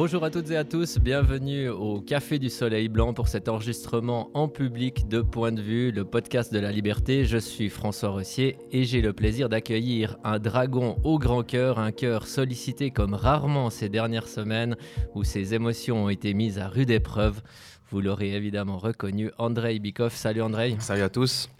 [0.00, 4.30] Bonjour à toutes et à tous, bienvenue au Café du Soleil Blanc pour cet enregistrement
[4.32, 7.24] en public de Point de vue, le podcast de la liberté.
[7.24, 11.90] Je suis François Rossier et j'ai le plaisir d'accueillir un dragon au grand cœur, un
[11.90, 14.76] cœur sollicité comme rarement ces dernières semaines
[15.16, 17.42] où ses émotions ont été mises à rude épreuve.
[17.90, 20.14] Vous l'aurez évidemment reconnu, Andrei Bikov.
[20.14, 20.76] Salut Andrei.
[20.78, 21.50] Salut à tous.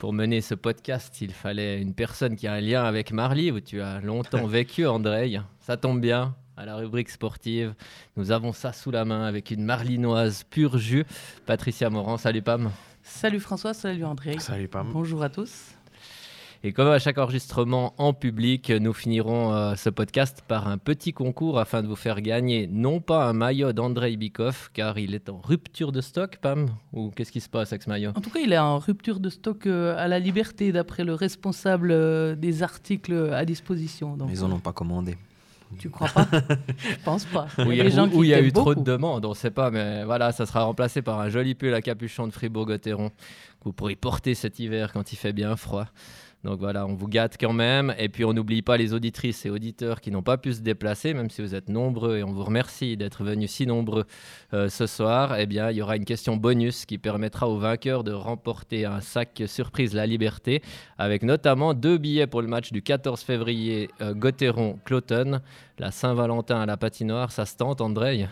[0.00, 3.60] Pour mener ce podcast, il fallait une personne qui a un lien avec Marly, où
[3.60, 5.40] tu as longtemps vécu, Andrei.
[5.60, 7.74] Ça tombe bien, à la rubrique sportive.
[8.16, 11.04] Nous avons ça sous la main avec une marlinoise pure jus.
[11.46, 12.70] Patricia Morand, salut Pam.
[13.02, 14.36] Salut François, salut André.
[14.40, 14.90] Salut Pam.
[14.92, 15.74] Bonjour à tous.
[16.64, 21.12] Et comme à chaque enregistrement en public, nous finirons euh, ce podcast par un petit
[21.12, 25.28] concours afin de vous faire gagner non pas un maillot d'Andrei Bikov, car il est
[25.28, 28.10] en rupture de stock, Pam Ou qu'est-ce qui se passe avec ce maillot?
[28.16, 31.14] En tout cas, il est en rupture de stock euh, à la liberté, d'après le
[31.14, 34.16] responsable euh, des articles à disposition.
[34.16, 35.16] Donc, Ils n'en ont pas commandé.
[35.78, 36.26] Tu crois pas
[36.78, 37.46] Je pense pas.
[37.58, 40.46] Où il y a, eu trop de demandes, on ne sait pas, mais voilà, ça
[40.46, 44.58] sera remplacé par un joli pull à capuchon de Fribourg-Gotteron que vous pourrez porter cet
[44.58, 45.86] hiver quand il fait bien froid.
[46.44, 47.94] Donc voilà, on vous gâte quand même.
[47.98, 51.12] Et puis on n'oublie pas les auditrices et auditeurs qui n'ont pas pu se déplacer,
[51.12, 54.04] même si vous êtes nombreux et on vous remercie d'être venus si nombreux
[54.54, 55.36] euh, ce soir.
[55.38, 59.00] Eh bien, il y aura une question bonus qui permettra aux vainqueurs de remporter un
[59.00, 60.62] sac surprise La Liberté,
[60.96, 65.40] avec notamment deux billets pour le match du 14 février euh, Gotteron-Cloton,
[65.78, 67.32] la Saint-Valentin à la patinoire.
[67.32, 68.28] Ça se tente, André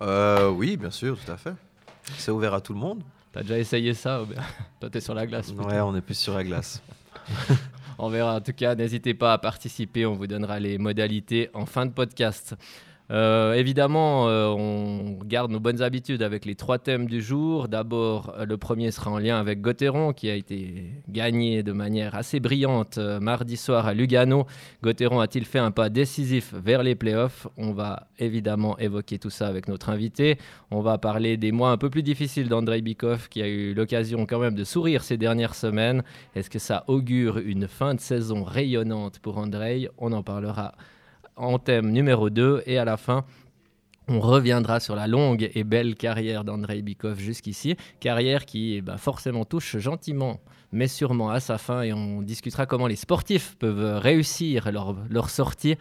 [0.00, 1.54] euh, Oui, bien sûr, tout à fait.
[2.18, 3.02] C'est ouvert à tout le monde.
[3.32, 4.22] T'as déjà essayé ça
[4.80, 5.50] Toi, t'es sur la glace.
[5.50, 6.80] Ouais, on est plus sur la glace.
[7.98, 8.36] On verra.
[8.36, 10.06] En tout cas, n'hésitez pas à participer.
[10.06, 12.54] On vous donnera les modalités en fin de podcast.
[13.10, 17.68] Euh, évidemment, euh, on garde nos bonnes habitudes avec les trois thèmes du jour.
[17.68, 22.14] D'abord, euh, le premier sera en lien avec Gauthieron, qui a été gagné de manière
[22.16, 24.46] assez brillante mardi soir à Lugano.
[24.82, 27.46] Gauthieron a-t-il fait un pas décisif vers les playoffs?
[27.56, 30.38] On va évidemment évoquer tout ça avec notre invité.
[30.70, 34.26] On va parler des mois un peu plus difficiles d'Andrei Bikov, qui a eu l'occasion
[34.26, 36.02] quand même de sourire ces dernières semaines.
[36.34, 39.88] Est-ce que ça augure une fin de saison rayonnante pour Andrei?
[39.98, 40.72] On en parlera
[41.36, 43.24] en thème numéro 2 et à la fin
[44.08, 49.44] on reviendra sur la longue et belle carrière d'Andrei Bikov jusqu'ici, carrière qui ben, forcément
[49.44, 50.40] touche gentiment
[50.72, 51.82] mais sûrement à sa fin.
[51.82, 55.76] Et on discutera comment les sportifs peuvent réussir leur, leur sortie.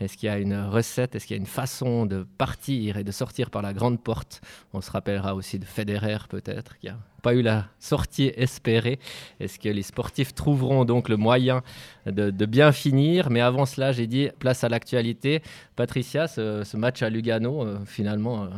[0.00, 3.04] Est-ce qu'il y a une recette, est-ce qu'il y a une façon de partir et
[3.04, 4.40] de sortir par la grande porte?
[4.72, 8.98] On se rappellera aussi de Federer peut-être, qui n'a pas eu la sortie espérée.
[9.40, 11.62] Est-ce que les sportifs trouveront donc le moyen
[12.06, 13.30] de, bien finir?
[13.30, 15.42] Mais avant cela, j'ai dit place à l'actualité.
[15.74, 18.44] Patricia, ce, match à Lugano, euh, finalement...
[18.44, 18.48] Euh,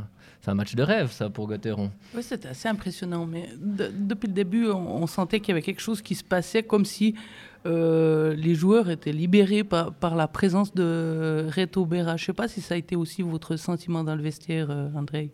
[0.43, 1.91] c'est un match de rêve, ça, pour Gauthieron.
[2.15, 3.27] Oui, c'était assez impressionnant.
[3.27, 6.85] Mais depuis le début, on, sentait qu'il y avait quelque chose qui se passait comme
[6.85, 7.17] si
[7.67, 12.17] euh, les joueurs étaient libérés par, par la présence de Reto Berra.
[12.17, 15.33] Je ne sais pas si ça a été aussi votre sentiment dans le vestiaire, André.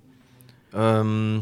[0.74, 1.38] Euh,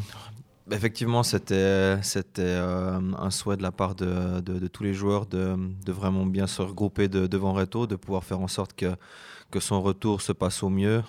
[0.72, 6.62] effectivement, c'était un souhait de la part de, tous les joueurs de, vraiment bien se
[6.62, 11.02] regrouper devant Reto, de pouvoir faire en sorte que, son retour se passe au mieux.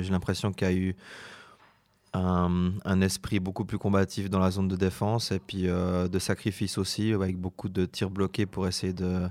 [0.00, 0.96] J'ai l'impression qu'il y a eu
[2.16, 6.78] un, esprit beaucoup plus combatif dans la zone de défense et puis euh, de sacrifice
[6.78, 9.28] aussi, avec beaucoup de tirs bloqués pour essayer de,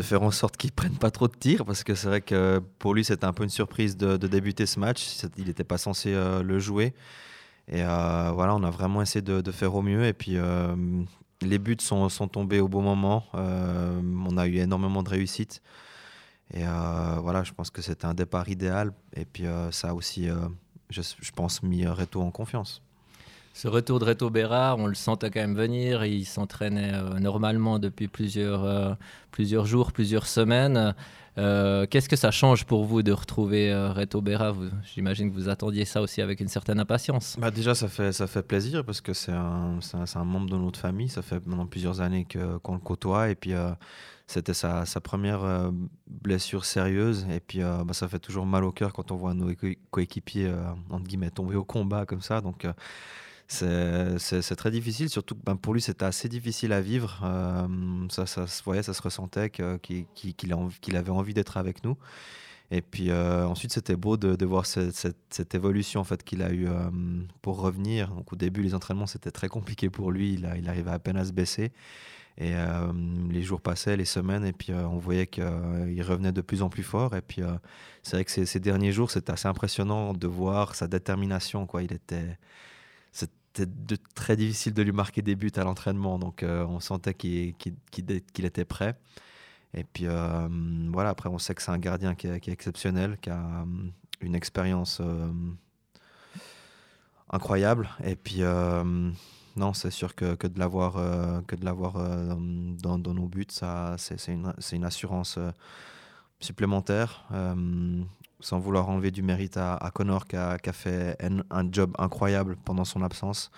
[0.00, 2.60] faire en sorte qu'il ne prenne pas trop de tirs, parce que c'est vrai que
[2.78, 5.06] pour lui, c'était un peu une surprise de, débuter ce match.
[5.38, 6.94] Il n'était pas censé euh, le jouer.
[7.68, 10.04] Et euh, voilà, on a vraiment essayé de, faire au mieux.
[10.04, 10.36] Et puis,
[11.42, 13.24] les buts sont, tombés au bon moment.
[13.34, 15.62] on a eu énormément de réussite.
[16.54, 18.92] Et voilà, je pense que c'était un départ idéal.
[19.14, 20.28] Et puis, ça a aussi
[20.90, 22.82] je, pense, mis Reto en confiance.
[23.54, 26.04] Ce retour de Reto Berra, on le sentait quand même venir.
[26.04, 28.92] Il s'entraînait euh, normalement depuis plusieurs, euh,
[29.30, 30.94] plusieurs jours, plusieurs semaines.
[31.38, 34.54] Euh, qu'est-ce que ça change pour vous de retrouver Reto Berra
[34.94, 37.36] J'imagine que vous attendiez ça aussi avec une certaine impatience.
[37.38, 40.80] Bah déjà, ça fait, ça fait plaisir parce que c'est un, un, membre de notre
[40.80, 41.08] famille.
[41.08, 42.26] Ça fait maintenant plusieurs années
[42.62, 43.30] qu'on le côtoie.
[43.30, 43.52] Et puis,
[44.26, 45.70] c'était sa, première euh,
[46.08, 47.26] blessure sérieuse.
[47.30, 49.52] Et puis, euh, bah, ça fait toujours mal au cœur quand on voit nos
[49.90, 52.40] coéquipiers, euh, entre guillemets, tomber au combat comme ça.
[52.40, 52.66] Donc,
[53.48, 57.20] c'est très difficile, surtout que ben, pour lui, c'était assez difficile à vivre.
[58.10, 61.96] ça, ça, voyait, ça se ressentait qu'il avait envie d'être avec nous.
[62.72, 66.66] Et puis ensuite, c'était beau de, voir cette, évolution en fait qu'il a eu
[67.42, 68.10] pour revenir.
[68.10, 70.34] Donc au début, les entraînements c'était très compliqué pour lui.
[70.34, 71.72] Il arrivait à peine à se baisser.
[72.38, 72.52] Et
[73.30, 75.44] les jours passaient, les semaines, et puis on voyait qu'il
[76.02, 77.14] revenait de plus en plus fort.
[77.14, 77.42] Et puis
[78.02, 81.66] c'est vrai que ces, ces derniers jours, c'était assez impressionnant de voir sa détermination.
[81.66, 81.84] Quoi.
[81.84, 82.36] Il était,
[83.56, 87.54] c'était très difficile de lui marquer des buts à l'entraînement, donc on sentait qu'il
[88.38, 88.96] était prêt.
[89.74, 93.64] Et puis voilà, après on sait que c'est un gardien qui est, exceptionnel, qui a
[94.20, 95.00] une expérience
[97.30, 97.88] incroyable.
[98.04, 99.10] Et puis, euh,
[99.56, 102.36] non, c'est sûr que, de l'avoir euh, euh,
[102.78, 105.38] dans, nos buts, c'est, une, une, assurance
[106.40, 107.24] supplémentaire.
[108.40, 111.16] Sans vouloir enlever du mérite à, à Connor, qui a, qui a fait
[111.50, 113.50] un, job incroyable pendant son absence.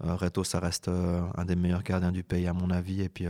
[0.00, 3.02] Reto, ça reste un des meilleurs gardiens du pays, à mon avis.
[3.02, 3.26] Et puis,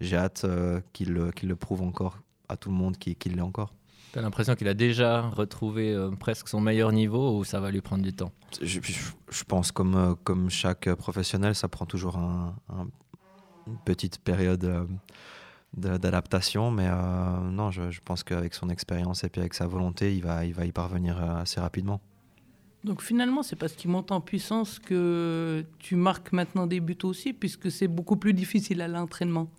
[0.00, 0.44] j'ai hâte
[0.92, 2.18] qu'il, le prouve encore
[2.50, 3.72] à tout le monde qu'il, l'est encore.
[4.12, 7.80] T'as l'impression qu'il a déjà retrouvé euh, presque son meilleur niveau ou ça va lui
[7.80, 8.32] prendre du temps?
[8.60, 12.56] Je, je, pense comme, euh, comme chaque professionnel, ça prend toujours un,
[13.68, 14.84] une petite période euh,
[15.76, 20.22] d'adaptation, mais non, je, je pense qu'avec son expérience et puis avec sa volonté, il
[20.22, 22.00] va, il va y parvenir assez rapidement.
[22.84, 27.32] Donc finalement, c'est parce qu'il monte en puissance que tu marques maintenant des buts aussi,
[27.32, 29.48] puisque c'est beaucoup plus difficile à l'entraînement.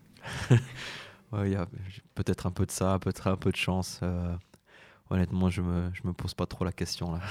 [1.32, 1.66] Ouais, il y a
[2.14, 4.02] peut-être un peu de ça, peut-être un peu de chance.
[4.04, 4.36] Euh,
[5.10, 7.22] honnêtement, je me, je me pose pas trop la question là.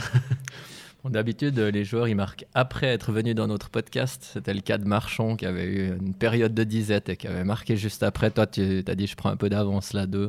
[1.09, 4.31] D'habitude, les joueurs ils marquent après être venus dans notre podcast.
[4.35, 7.43] C'était le cas de Marchand qui avait eu une période de disette et qui avait
[7.43, 8.31] marqué juste après.
[8.31, 10.29] Toi, tu as dit je prends un peu d'avance là, deux.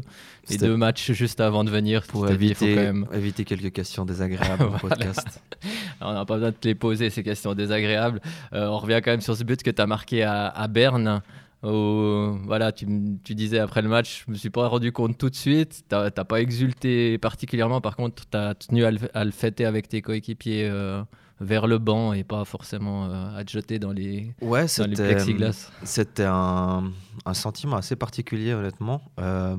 [0.49, 3.07] Et deux matchs juste avant de venir pour éviter, quand même...
[3.13, 5.41] éviter quelques questions désagréables au podcast.
[6.01, 8.21] on n'a pas besoin de te les poser, ces questions désagréables.
[8.53, 11.21] Euh, on revient quand même sur ce but que tu as marqué à, à Berne
[11.63, 12.87] voilà, tu,
[13.23, 15.83] tu, disais après le match, je me suis pas rendu compte tout de suite.
[15.89, 17.81] Tu n'as pas exulté particulièrement.
[17.81, 18.91] Par contre, tu as tenu à
[19.23, 21.03] le, fêter avec tes coéquipiers euh,
[21.39, 24.95] vers le banc et pas forcément euh, à te jeter dans les, ouais, dans les
[24.95, 25.71] plexiglas.
[25.83, 26.91] C'était un,
[27.25, 29.03] un, sentiment assez particulier, honnêtement.
[29.19, 29.55] Euh,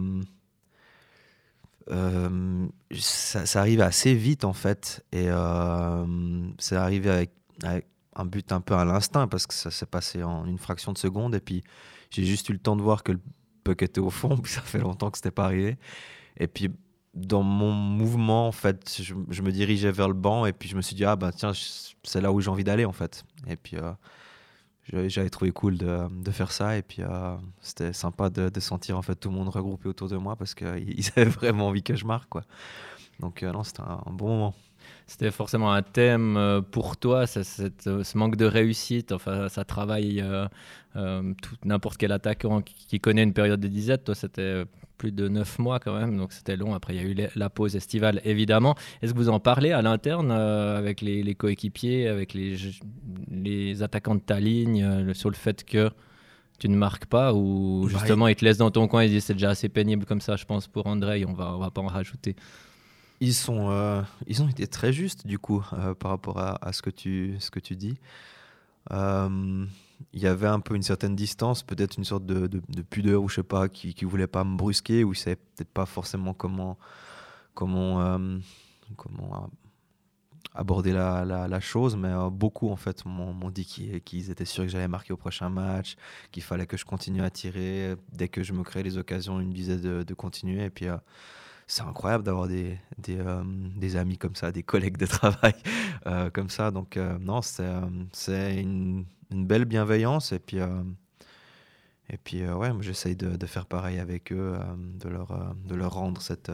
[2.97, 5.05] ça, ça arrivait assez vite, en fait.
[5.13, 7.31] Et ça arrivait avec,
[7.63, 10.93] avec un but un peu à l'instinct parce que ça s'est passé en une fraction
[10.93, 11.63] de seconde et puis
[12.11, 13.21] j'ai juste eu le temps de voir que le
[13.65, 15.79] puck était au fond, puis ça fait longtemps que c'était pas arrivé.
[16.37, 16.71] Et puis
[17.15, 20.83] dans mon mouvement, en fait, je, me dirigeais vers le banc et puis je me
[20.83, 21.53] suis dit ah bah tiens
[22.05, 23.25] c'est là où j'ai envie d'aller en fait.
[23.47, 28.49] Et puis euh, j'avais trouvé cool de, faire ça et puis euh, c'était sympa de,
[28.49, 31.69] de, sentir en fait tout le monde regroupé autour de moi parce qu'ils avaient vraiment
[31.69, 32.43] envie que je marque quoi.
[33.21, 34.55] Donc euh, non c'était un bon moment
[35.07, 39.13] c'était forcément un thème euh, pour toi, euh, ce manque de réussite.
[39.13, 40.25] Enfin, ça travaille
[40.95, 41.35] euh,
[41.65, 44.05] n'importe quel attaquant qui, connaît une période de disette.
[44.05, 44.65] Toi, c'était
[44.99, 46.75] plus de neuf mois quand même, donc c'était long.
[46.75, 48.75] Après, il y a eu la pause estivale, évidemment.
[49.03, 52.57] Est-ce que vous en parlez à l'interne avec les, coéquipiers, avec les,
[53.31, 55.91] les, attaquants de ta ligne, sur le fait que
[56.59, 59.11] tu ne marques pas ou bah, justement ils te laissent dans ton coin et ils
[59.11, 61.73] disent c'est déjà assez pénible comme ça, je pense, pour André, on va, on va
[61.73, 62.37] pas en rajouter
[63.23, 66.83] ils, sont, euh, ils ont été très justes, du coup, euh, par rapport à, ce,
[66.83, 67.97] que tu, ce que tu dis.
[68.91, 69.65] Euh,
[70.13, 73.29] il y avait un peu une certaine distance, peut-être une sorte de, de, pudeur, ou
[73.29, 76.35] je sais pas, qui ne voulait pas me brusquer, ou ils savaient peut-être pas forcément
[76.35, 76.77] comment,
[77.55, 78.19] comment,
[78.97, 79.49] comment
[80.55, 83.65] aborder la, la, la, chose, mais beaucoup en fait m'ont dit
[84.05, 85.95] qu'ils étaient sûrs que j'allais marquer au prochain match,
[86.33, 87.95] qu'il fallait que je continue à tirer.
[88.13, 90.65] Dès que je me créais les occasions, ils me disaient de, de continuer.
[90.65, 90.89] Et puis
[91.67, 93.43] c'est incroyable d'avoir des, des, euh,
[93.77, 95.55] des, amis comme ça, des collègues de travail
[96.07, 96.71] euh, comme ça.
[96.71, 100.33] Donc, euh, non, c'est une, une, belle bienveillance.
[100.33, 100.59] Et puis,
[102.11, 104.59] et puis ouais, j'essaye de, de, faire pareil avec eux,
[105.01, 106.53] de, leur, de leur rendre cette,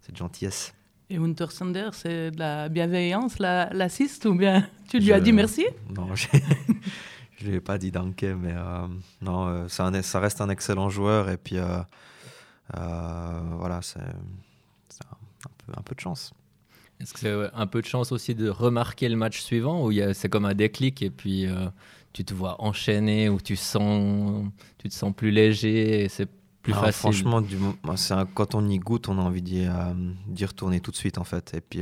[0.00, 0.72] cette gentillesse.
[1.08, 5.66] Et Hunter Sander, c'est de la bienveillance, l'assiste, ou bien tu lui as dit merci?
[5.92, 6.28] Non, je
[7.42, 8.54] ne lui ai pas dit danke, mais
[9.22, 11.28] non, ça, ça reste un excellent joueur.
[11.30, 11.56] Et puis,
[12.74, 16.32] voilà, c'est un, peu, un peu de chance.
[17.00, 20.28] Est-ce que c'est un peu de chance aussi de remarquer le match suivant ou c'est
[20.28, 21.68] comme un déclic et puis euh,
[22.12, 24.44] tu te vois enchaîner ou tu, sens,
[24.76, 26.28] tu te sens plus léger et c'est
[26.62, 26.92] plus facile?
[26.92, 27.56] Franchement, du,
[28.10, 31.24] un, quand on y goûte, on a envie d'y, euh, retourner tout de suite en
[31.24, 31.54] fait.
[31.54, 31.80] Et puis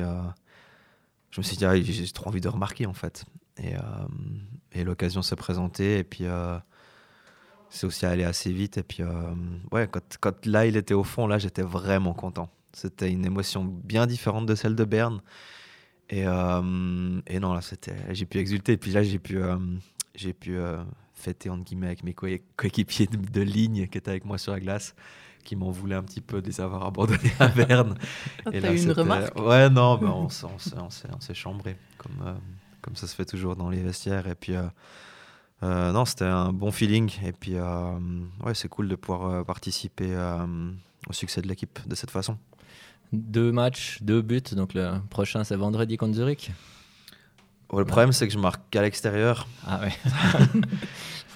[1.30, 3.24] je me suis dit, ah, j'ai trop envie de remarquer en fait.
[3.60, 3.74] Et,
[4.70, 6.26] et l'occasion s'est présentée et puis
[7.70, 8.78] c'est aussi allé assez vite.
[8.78, 9.34] Et puis, euh,
[9.72, 12.50] ouais, quand, quand, là, il était au fond, là, j'étais vraiment content.
[12.72, 15.20] C'était une émotion bien différente de celle de Berne.
[16.10, 17.60] Et, euh, et non, là,
[18.10, 18.72] j'ai pu exulter.
[18.72, 19.56] Et puis là, j'ai pu, euh,
[20.14, 20.56] j'ai pu
[21.14, 24.94] fêter, entre guillemets, avec mes coéquipiers de, ligne qui étaient avec moi sur la glace,
[25.44, 27.96] qui m'en voulaient un petit peu de les avoir abandonnés à Berne.
[28.52, 29.38] et là, eu une remarque?
[29.38, 30.48] Ouais, non, on, on,
[30.80, 32.38] on s'est chambré, comme,
[32.80, 34.26] comme ça se fait toujours dans les vestiaires.
[34.28, 34.54] Et puis
[35.62, 37.10] non, c'était un bon feeling.
[37.24, 40.16] Et puis, ouais, c'est cool de pouvoir participer
[41.08, 42.36] au succès de l'équipe de cette façon.
[43.12, 44.42] Deux matchs, deux buts.
[44.52, 46.50] Donc le prochain, c'est vendredi contre Zurich.
[47.72, 49.46] le problème, c'est que je marque qu'à l'extérieur.
[49.66, 49.92] Ah ouais.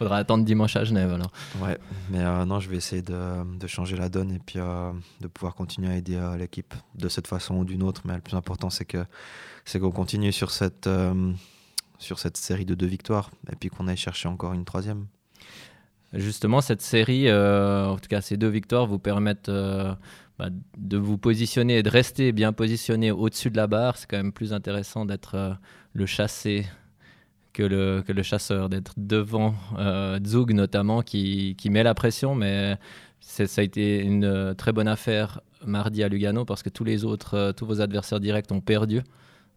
[0.03, 1.31] faudra attendre dimanche à Genève alors.
[1.61, 1.79] Ouais,
[2.11, 5.29] mais euh, non, je vais essayer de, de, changer la donne et puis euh, de
[5.29, 8.03] pouvoir continuer à aider euh, l'équipe de cette façon ou d'une autre.
[8.05, 9.05] Mais le plus important, c'est que
[9.65, 10.89] c'est qu'on continue sur cette,
[12.03, 15.07] sur cette série de deux victoires et puis qu'on aille chercher encore une troisième.
[16.13, 21.79] Justement, cette série, en tout cas ces deux victoires, vous permettent bah, de vous positionner
[21.79, 23.97] et de rester bien positionné au-dessus de la barre.
[23.97, 25.57] C'est quand même plus intéressant d'être
[25.95, 26.67] le chassé
[27.53, 32.79] que le, chasseur, d'être devant euh, Zug notamment, qui, qui, met la pression, mais
[33.21, 37.05] ça a été une euh, très bonne affaire mardi à Lugano parce que tous les
[37.05, 39.03] autres, euh, tous vos adversaires directs ont perdu.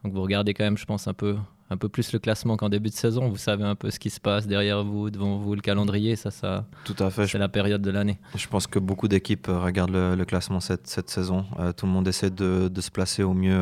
[0.04, 1.36] Donc vous regardez quand même, je pense, un peu,
[1.70, 3.30] un peu plus le classement qu'en début de saison.
[3.30, 6.16] Vous savez un peu ce qui se passe derrière vous, devant vous, le calendrier.
[6.16, 7.28] Ça, ça Tout à fait.
[7.28, 8.20] C'est la période de l'année.
[8.36, 11.46] Je pense que beaucoup d'équipes regardent le, le, classement cette, cette saison.
[11.76, 13.58] tout le monde essaie de, de se placer au mieux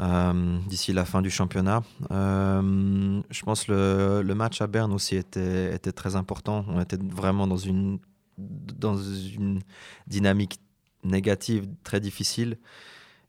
[0.00, 1.82] euh, d'ici la fin du championnat.
[2.10, 6.64] Euh, je pense que le, match à Berne aussi était, était très important.
[6.68, 7.98] On était vraiment dans une,
[8.38, 9.60] dans une
[10.06, 10.58] dynamique
[11.04, 12.56] négative très difficile.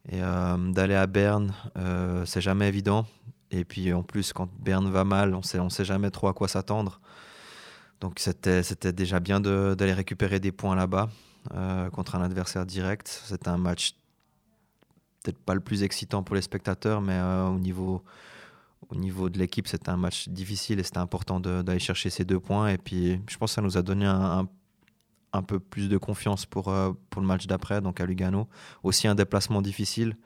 [0.10, 1.54] Et euh, d'aller à Berne,
[2.26, 3.06] c'est jamais évident.
[3.52, 6.48] Et puis en plus, quand Berne va mal, on on sait jamais trop à quoi
[6.48, 7.00] s'attendre.
[8.00, 11.10] Donc c'était, déjà bien d'aller récupérer des points là-bas
[11.92, 13.08] contre un adversaire direct.
[13.08, 13.94] C'était un match
[15.22, 18.04] peut-être pas le plus excitant pour les spectateurs, mais euh, au, niveau,
[18.90, 22.40] au niveau de l'équipe, c'était un match difficile et c'était important d'aller chercher ces deux
[22.40, 22.70] points.
[22.70, 24.48] Et puis, je pense que ça nous a donné un,
[25.44, 28.48] peu plus de confiance euh, pour le match d'après, donc à Lugano.
[28.84, 30.18] Aussi un déplacement difficile.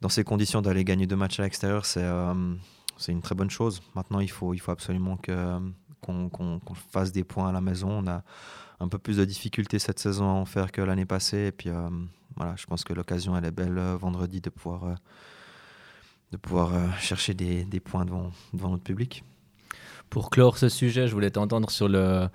[0.00, 2.54] Dans ces conditions, d'aller gagner deux matchs à l'extérieur, c'est euh,
[2.96, 3.82] c'est une très bonne chose.
[3.94, 7.90] Maintenant, il faut, il faut absolument qu'on fasse des points à la maison.
[7.90, 8.22] On a
[8.78, 11.46] un peu plus de difficultés cette saison à en faire que l'année passée.
[11.46, 11.70] Et puis,
[12.36, 14.94] voilà, je pense que l'occasion elle est belle euh, vendredi de pouvoir, euh,
[16.32, 19.24] de pouvoir euh, chercher des, des, points devant, devant notre public.
[20.08, 22.28] Pour clore ce sujet, je voulais t'entendre sur le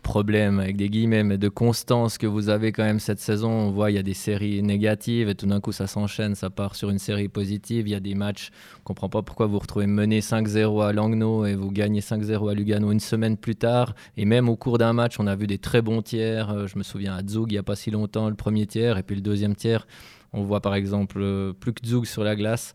[0.00, 3.50] problème avec des guillemets, mais de constance que vous avez quand même cette saison.
[3.50, 6.50] On voit il y a des séries négatives et tout d'un coup ça s'enchaîne, ça
[6.50, 7.86] part sur une série positive.
[7.86, 11.44] Il y a des matchs, on comprend pas pourquoi vous retrouvez mené 5-0 à Langnau
[11.44, 13.94] et vous gagnez 5-0 à Lugano une semaine plus tard.
[14.16, 16.50] Et même au cours d'un match, on a vu des très bons tiers.
[16.50, 18.98] Euh, je me souviens à Zug il y a pas si longtemps, le premier tiers
[18.98, 19.86] et puis le deuxième tiers.
[20.32, 22.72] On voit par exemple euh, plus que Zug sur la glace.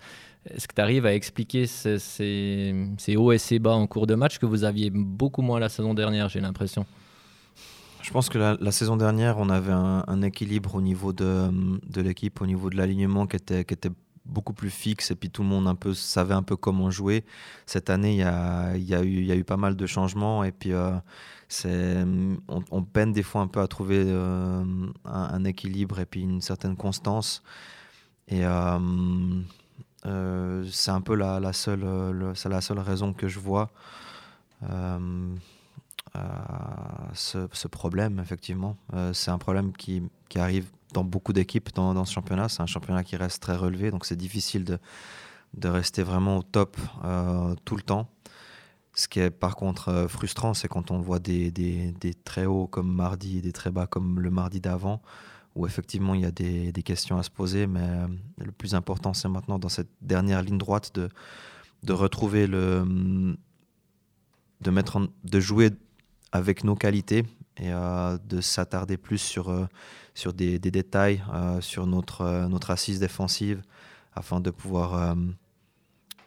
[0.50, 4.14] Est-ce que tu arrives à expliquer ces, ces hauts et ces bas en cours de
[4.14, 6.86] match que vous aviez beaucoup moins la saison dernière, j'ai l'impression?
[8.06, 11.50] Je pense que la, saison dernière, on avait un, équilibre au niveau de,
[11.90, 13.90] de l'équipe, au niveau de l'alignement qui était, qui était
[14.26, 17.26] beaucoup plus fixe et puis tout le monde un peu savait un peu comment jouer.
[17.66, 20.44] Cette année, il y a, y a, eu, y a eu pas mal de changements
[20.44, 20.96] et puis euh,
[22.48, 24.64] on, peine des fois un peu à trouver euh,
[25.06, 27.42] un, équilibre et puis une certaine constance.
[28.28, 29.42] Et euh,
[30.70, 31.86] c'est un peu la, seule,
[32.46, 33.72] la seule raison que je vois
[37.16, 38.78] ce, problème, effectivement.
[38.94, 42.50] Euh, c'est un problème qui, qui, arrive dans beaucoup d'équipes dans, ce championnat.
[42.50, 44.78] C'est un championnat qui reste très relevé, donc c'est difficile de,
[45.56, 48.10] de, rester vraiment au top euh, tout le temps.
[48.94, 52.46] Ce qui est par contre euh, frustrant, c'est quand on voit des, des, des, très
[52.46, 55.02] hauts comme mardi et des très bas comme le mardi d'avant,
[55.56, 57.88] où effectivement il y a des, des, questions à se poser, mais
[58.38, 61.10] le plus important c'est maintenant dans cette dernière ligne droite de,
[61.84, 63.36] de retrouver le...
[64.62, 65.72] De, mettre de jouer
[66.36, 67.26] avec nos qualités
[67.58, 69.66] et euh, de s'attarder plus sur, euh,
[70.14, 73.62] sur des, détails, euh, sur notre, notre assise défensive,
[74.14, 75.16] afin de pouvoir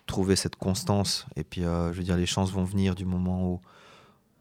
[0.06, 1.26] trouver cette constance.
[1.36, 3.60] Et puis, je veux dire, les chances vont venir du moment où,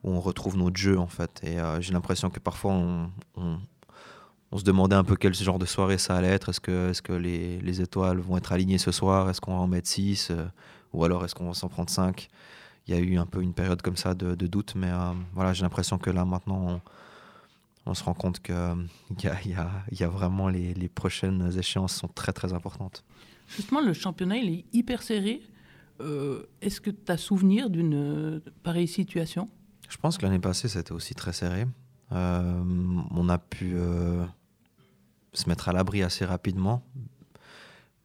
[0.03, 1.41] on retrouve notre jeu, en fait.
[1.43, 5.97] Et j'ai l'impression que parfois, on, on, se demandait un peu quel genre de soirée
[5.97, 6.49] ça allait être.
[6.49, 9.29] Est-ce que, est -ce que les, les, étoiles vont être alignées ce soir?
[9.29, 10.33] Est-ce qu'on va en mettre 6
[10.91, 12.29] Ou alors est-ce qu'on va s'en prendre 5
[12.87, 15.53] il y a eu un peu une période comme ça de, doute, mais euh, voilà,
[15.53, 16.81] j'ai l'impression que là maintenant,
[17.85, 19.37] on, se rend compte qu'il y, a,
[19.91, 23.03] y, a, vraiment les, les, prochaines échéances sont très très importantes.
[23.47, 25.41] Justement, le championnat, il est hyper serré.
[25.99, 29.49] Euh, est-ce que tu as souvenir d'une euh, pareille situation?
[29.89, 31.65] Je pense que l'année passée, c'était aussi très serré.
[32.11, 33.75] on a pu
[35.33, 36.83] se mettre à l'abri assez rapidement,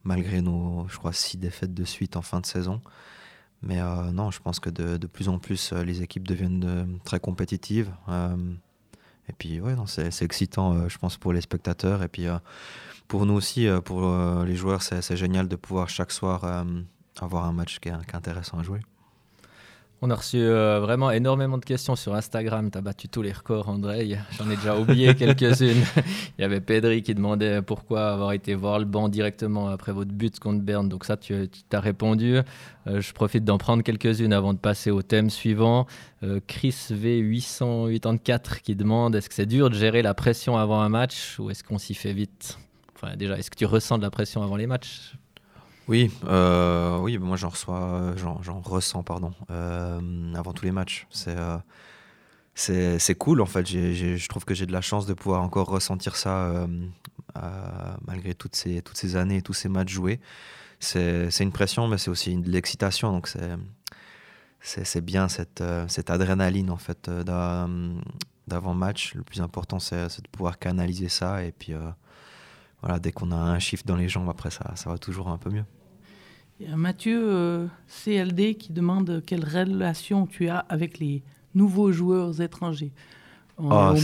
[0.05, 2.81] malgré nos, je crois, six défaites de suite en fin de saison.
[3.63, 6.85] Mais euh, non, je pense que de, plus en plus, euh, les équipes deviennent euh,
[7.05, 7.93] très compétitives.
[9.29, 12.03] et puis, ouais, c'est excitant, je pense, pour les spectateurs.
[12.03, 12.27] Et puis,
[13.09, 14.03] pour nous aussi, pour
[14.45, 16.65] les joueurs, c'est génial de pouvoir chaque soir
[17.21, 18.81] avoir un match qui est, intéressant à jouer.
[20.05, 22.73] On a reçu euh, vraiment énormément de questions sur Instagram.
[22.73, 24.19] Tu as battu tous les records, André.
[24.37, 25.85] J'en ai déjà oublié quelques-unes.
[26.37, 30.11] Il y avait Pedri qui demandait pourquoi avoir été voir le banc directement après votre
[30.11, 30.89] but contre Berne.
[30.89, 32.39] Donc ça, tu, tu as répondu.
[32.89, 35.87] Euh, je profite d'en prendre quelques-unes avant de passer au thème suivant.
[36.25, 40.89] Euh, Chris V884 qui demande est-ce que c'est dur de gérer la pression avant un
[40.89, 42.59] match ou est-ce qu'on s'y fait vite?
[42.97, 45.13] Enfin, déjà, est-ce que tu ressens de la pression avant les matchs?
[45.89, 51.07] Oui, euh, oui, moi j'en reçois, j'en ressens, pardon, euh, avant tous les matchs.
[51.11, 51.59] C'est euh,
[52.55, 53.67] c'est cool en fait.
[53.67, 56.67] je trouve que j'ai de la chance de pouvoir encore ressentir ça
[58.07, 60.21] malgré toutes ces, toutes ces années et tous ces matchs joués.
[60.81, 63.11] C'est une pression, mais c'est aussi de l'excitation.
[63.13, 63.29] Donc
[64.61, 69.15] c'est bien cette, cette adrénaline en fait d'avant match.
[69.15, 71.75] Le plus important, c'est de pouvoir canaliser ça et puis
[72.83, 75.39] voilà, dès qu'on a un chiffre dans les jambes, après, ça, ça va toujours un
[75.39, 75.65] peu mieux.
[76.61, 77.67] Il y a Mathieu euh,
[78.05, 81.23] CLD qui demande quelle relation tu as avec les
[81.55, 82.93] nouveaux joueurs étrangers.
[83.59, 83.95] Oh,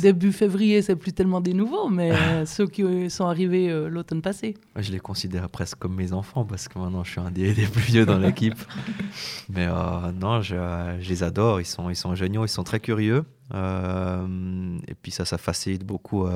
[0.00, 4.22] début février, c'est plus tellement des nouveaux, mais euh, ceux qui sont arrivés euh, l'automne
[4.22, 4.56] passé.
[4.76, 7.80] Je les considère presque comme mes enfants parce que maintenant je suis un des, plus
[7.80, 8.58] vieux dans l'équipe.
[9.48, 10.54] mais non, je,
[11.00, 11.60] je, les adore.
[11.60, 13.24] Ils sont, ils sont géniaux, ils sont très curieux.
[13.54, 16.26] et puis ça, ça facilite beaucoup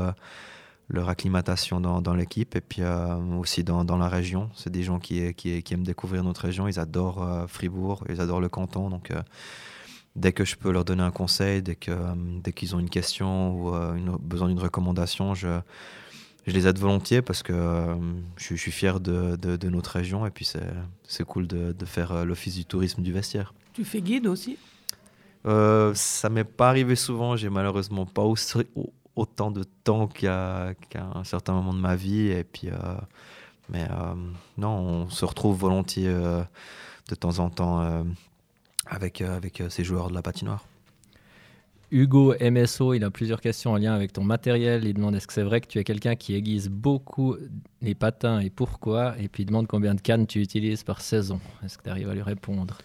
[0.89, 4.51] leur acclimatation dans, dans l'équipe et puis euh, aussi dans, dans, la région.
[4.55, 6.69] C'est des gens qui, qui, qui, aiment découvrir notre région.
[6.69, 8.91] Ils adorent euh, Fribourg, ils adorent le canton.
[8.91, 9.23] Donc, euh,
[10.15, 11.97] dès que je peux leur donner un conseil, dès qu'ils
[12.43, 15.61] dès qu'ils ont une question ou une, besoin d'une recommandation, je,
[16.47, 17.97] je les aide volontiers parce que
[18.37, 20.45] je, suis fier de, de, de, notre région et puis
[21.09, 23.55] c'est cool de, de faire l'office du tourisme du vestiaire.
[23.73, 24.59] Tu fais guide aussi?
[25.47, 28.23] Euh, ça m'est pas arrivé souvent, j'ai malheureusement pas
[29.17, 30.75] autant de temps qu'à
[31.15, 32.29] un certain moment de ma vie.
[32.29, 32.75] Et puis, euh,
[33.69, 34.15] mais euh,
[34.59, 36.43] non, on se retrouve volontiers euh,
[37.09, 38.05] de temps en temps
[38.87, 40.65] avec, avec ces joueurs de la patinoire.
[41.91, 44.85] Hugo MSO, il a plusieurs questions en lien avec ton matériel.
[44.85, 47.37] Il demande est-ce que c'est vrai que tu es quelqu'un qui aiguise beaucoup
[47.83, 49.15] les patins et pourquoi?
[49.21, 51.41] Et puis il demande combien de cannes tu utilises par saison.
[51.63, 52.79] Est-ce que tu arrives à lui répondre?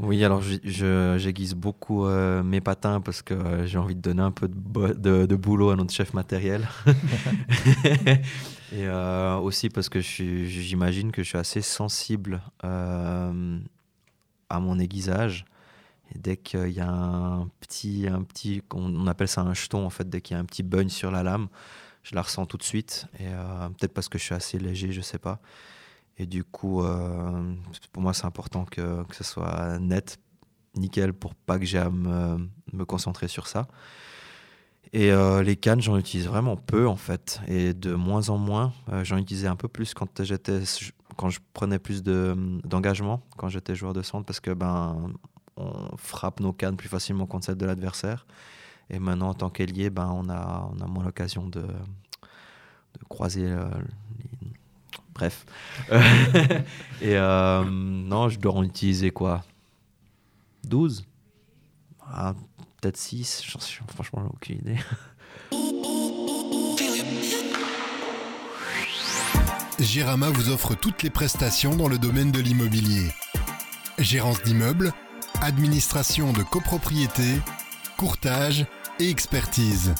[0.00, 4.32] Oui, alors j'aiguise beaucoup euh, mes patins parce que euh, j'ai envie de donner un
[4.32, 6.68] peu de, de, boulot à notre chef matériel.
[8.72, 13.30] et euh, aussi parce que j'imagine que je suis assez sensible à
[14.60, 15.44] mon aiguisage.
[16.14, 19.90] Et dès qu'il y a un petit, un petit, on appelle ça un jeton en
[19.90, 21.46] fait, dès qu'il y a un petit bug sur la lame,
[22.02, 23.06] je la ressens tout de suite.
[23.20, 23.26] Et
[23.78, 25.40] peut-être parce que je suis assez léger, je sais pas.
[26.18, 27.54] Et du coup, euh,
[27.92, 30.18] pour moi, c'est important que, que, ce soit net,
[30.76, 33.66] nickel, pour pas que j'ai à me, me, concentrer sur ça.
[34.92, 38.72] Et euh, les cannes, j'en utilise vraiment peu en fait, et de moins en moins.
[38.92, 40.62] Euh, j'en utilisais un peu plus quand j'étais,
[41.16, 45.12] quand je prenais plus d'engagement, quand j'étais joueur de centre, parce que ben,
[45.56, 48.24] on frappe nos cannes plus facilement contre celles de l'adversaire.
[48.88, 53.52] Et maintenant, en tant qu'ailier, ben, on a, on a moins l'occasion de, de croiser
[55.14, 55.46] Bref.
[57.00, 59.44] et euh, non, je dois en utiliser quoi?
[60.64, 61.06] 12
[62.06, 62.34] ah,
[62.80, 63.42] Peut-être 6,
[63.88, 64.78] franchement, aucune idée.
[69.80, 73.10] Gérama vous offre toutes les prestations dans le domaine de l'immobilier.
[73.98, 74.92] Gérance d'immeubles,
[75.40, 77.40] administration de copropriété,
[77.96, 78.66] courtage
[79.00, 79.94] et expertise.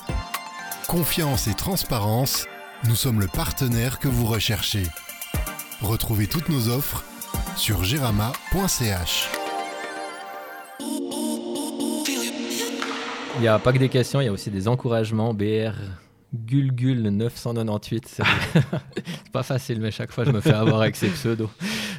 [0.89, 2.47] Confiance et transparence,
[2.89, 4.85] nous sommes le partenaire que vous recherchez.
[5.81, 7.05] Retrouvez toutes nos offres
[7.57, 9.29] sur gerama.ch.
[13.37, 15.35] Il n'y a pas que des questions, il y a aussi des encouragements.
[15.35, 15.73] BR
[16.35, 18.09] Gulgul 998.
[18.17, 21.51] C'est pas facile, mais chaque fois je me fais avoir avec ces pseudos.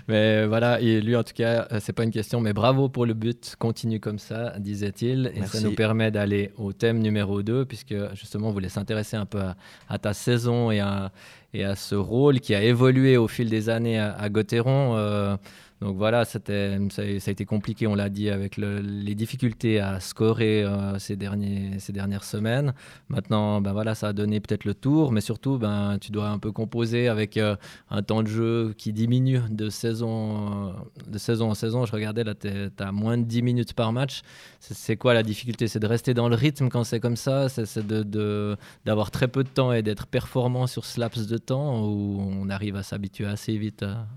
[0.07, 3.05] Mais voilà, et lui en tout cas, euh, c'est pas une question, mais bravo pour
[3.05, 3.55] le but.
[3.57, 5.31] Continue comme ça, disait-il.
[5.35, 9.25] Et ça nous permet d'aller au thème numéro 2, puisque justement, on voulait s'intéresser un
[9.25, 9.41] peu
[9.89, 11.11] à, ta saison et à,
[11.53, 14.95] et à ce rôle qui a évolué au fil des années à, à Gauthieron.
[14.95, 15.37] Euh,
[15.81, 20.97] donc voilà, ça, a été compliqué, on l'a dit, avec les difficultés à scorer euh,
[20.99, 22.73] ces, dernières semaines.
[23.09, 26.39] Maintenant, ben voilà, ça a donné peut-être le tour, mais surtout, ben, tu dois un
[26.39, 27.57] peu composer avec euh,
[27.89, 30.73] un temps de jeu qui diminue de saison,
[31.07, 31.85] de saison en saison.
[31.85, 34.21] Je regardais, là, tu as moins de 10 minutes par match.
[34.61, 35.67] C'est, quoi la difficulté?
[35.67, 37.49] C'est de rester dans le rythme quand c'est comme ça?
[37.49, 41.85] C'est, de, d'avoir très peu de temps et d'être performant sur ce laps de temps?
[41.85, 44.07] Où on arrive à s'habituer assez vite à,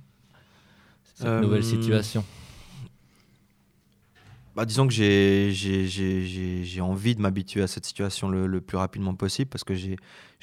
[1.18, 2.24] cette nouvelle euh, situation
[4.54, 9.62] bah, disons que j'ai envie de m'habituer à cette situation le, plus rapidement possible parce
[9.62, 9.96] que j'ai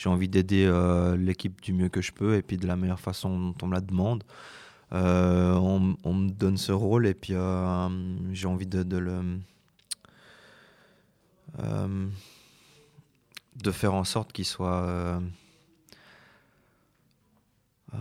[0.05, 3.37] envie d'aider euh, l'équipe du mieux que je peux et puis de la meilleure façon
[3.37, 4.23] dont on me la demande.
[4.91, 7.33] on, me donne ce rôle et puis
[8.31, 9.21] j'ai envie de, de le
[13.55, 15.19] de faire en sorte qu'il soit euh,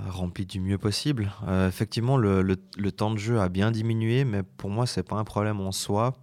[0.09, 1.33] rempli du mieux possible.
[1.47, 2.57] Euh, effectivement, le,
[2.93, 6.15] temps de jeu a bien diminué, mais pour moi, c'est pas un problème en soi.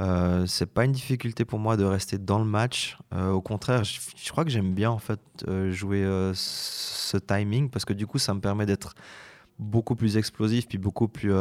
[0.00, 2.96] Euh, c'est pas une difficulté pour moi de rester dans le match.
[3.12, 5.20] Euh, au contraire, je, crois que j'aime bien en fait
[5.70, 8.94] jouer ce timing parce que du coup, ça me permet d'être
[9.58, 11.34] beaucoup plus explosif puis beaucoup plus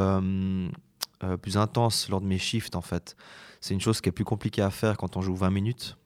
[1.41, 3.15] plus intense lors de mes shifts en fait.
[3.61, 5.97] C'est une chose qui est plus compliquée à faire quand on joue 20 minutes.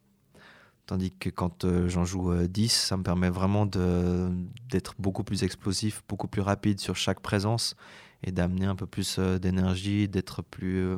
[0.86, 5.42] Tandis que quand euh, j'en joue 10, euh, ça me permet vraiment d'être beaucoup plus
[5.42, 7.74] explosif, beaucoup plus rapide sur chaque présence
[8.22, 10.96] et d'amener un peu plus euh, d'énergie, d'être plus,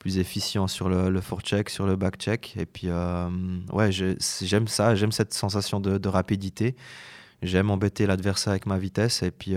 [0.00, 2.56] plus efficient sur le, le forecheck, sur le backcheck.
[2.58, 2.88] Et puis,
[3.72, 6.74] ouais, j'aime ça, j'aime cette sensation de, rapidité.
[7.42, 9.22] J'aime embêter l'adversaire avec ma vitesse.
[9.22, 9.54] Et puis,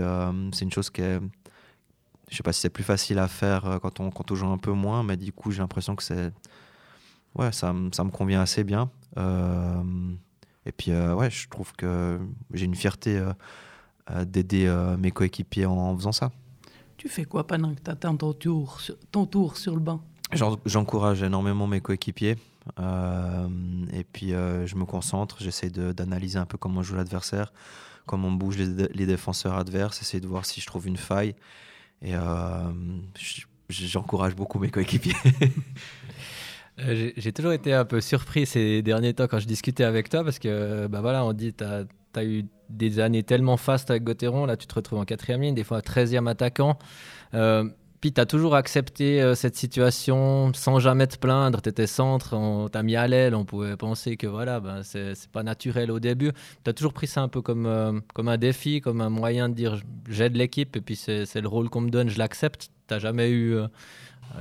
[0.52, 1.18] c'est une chose qui est.
[2.30, 4.58] Je sais pas si c'est plus facile à faire quand on, quand on joue un
[4.58, 6.32] peu moins, mais du coup, j'ai l'impression que c'est.
[7.34, 8.90] Ouais, ça, ça me convient assez bien.
[9.16, 9.82] Euh,
[10.66, 12.18] et puis, euh, ouais, je trouve que
[12.52, 16.30] j'ai une fierté euh, d'aider mes coéquipiers en, faisant ça.
[16.96, 20.02] Tu fais quoi pendant que tu attends ton tour, ton tour sur le banc?
[20.66, 22.36] J'encourage énormément mes coéquipiers.
[22.78, 27.52] et puis je me concentre, j'essaie d'analyser un peu comment joue l'adversaire,
[28.06, 31.34] comment bougent les, les, défenseurs adverses, essayer de voir si je trouve une faille.
[32.02, 32.12] Et
[33.68, 35.16] j'encourage beaucoup mes coéquipiers.
[36.82, 40.24] Euh, j'ai toujours été un peu surpris ces derniers temps quand je discutais avec toi
[40.24, 44.46] parce que, bah voilà, on dit, tu as, eu des années tellement fastes avec Gauthieron,
[44.46, 46.78] là tu te retrouves en quatrième ligne, des fois 13e attaquant.
[47.34, 47.64] Euh,
[48.00, 51.60] puis tu as toujours accepté euh, cette situation sans jamais te plaindre.
[51.60, 55.14] Tu étais centre, on t'a mis à l'aile, on pouvait penser que voilà, ben, c'est
[55.30, 56.32] pas naturel au début.
[56.64, 59.54] Tu as toujours pris ça un peu comme, comme un défi, comme un moyen de
[59.54, 62.70] dire j'aide l'équipe et puis c'est le rôle qu'on me donne, je l'accepte.
[62.88, 63.56] Tu jamais eu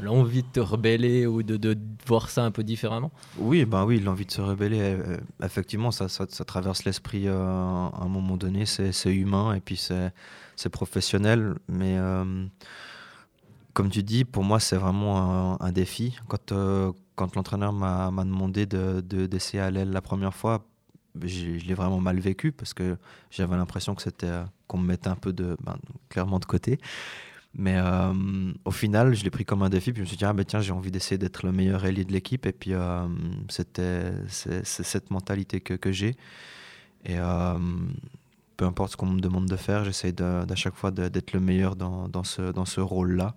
[0.01, 4.25] l'envie de te rebeller ou de, voir ça un peu différemment Oui, ben oui, l'envie
[4.25, 6.07] de se rebeller, euh, effectivement, ça,
[6.45, 12.45] traverse l'esprit euh, à un moment donné, c'est humain et puis c'est professionnel, mais euh,
[13.73, 16.17] comme tu dis, pour moi, c'est vraiment un, défi.
[16.27, 16.53] Quand,
[17.15, 20.65] quand l'entraîneur m'a demandé d'essayer de, à l'aile la première fois,
[21.21, 22.97] je l'ai vraiment mal vécu parce que
[23.31, 24.31] j'avais l'impression que c'était
[24.67, 25.77] qu'on me mettait un peu de, ben,
[26.09, 26.79] clairement de côté.
[27.55, 28.13] Mais euh,
[28.65, 29.91] au final, je l'ai pris comme un défi.
[29.91, 32.05] Puis je me suis dit, ah ben tiens, j'ai envie d'essayer d'être le meilleur ailier
[32.05, 32.45] de l'équipe.
[32.45, 33.07] Et puis, euh,
[33.49, 36.15] c'était c'est cette mentalité que, que j'ai.
[37.05, 37.57] Et euh,
[38.57, 41.75] peu importe ce qu'on me demande de faire, j'essaie à chaque fois d'être le meilleur
[41.75, 43.35] dans, dans ce, dans ce rôle-là.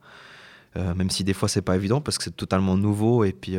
[0.74, 3.56] même si des fois c'est pas évident parce que c'est totalement nouveau et puis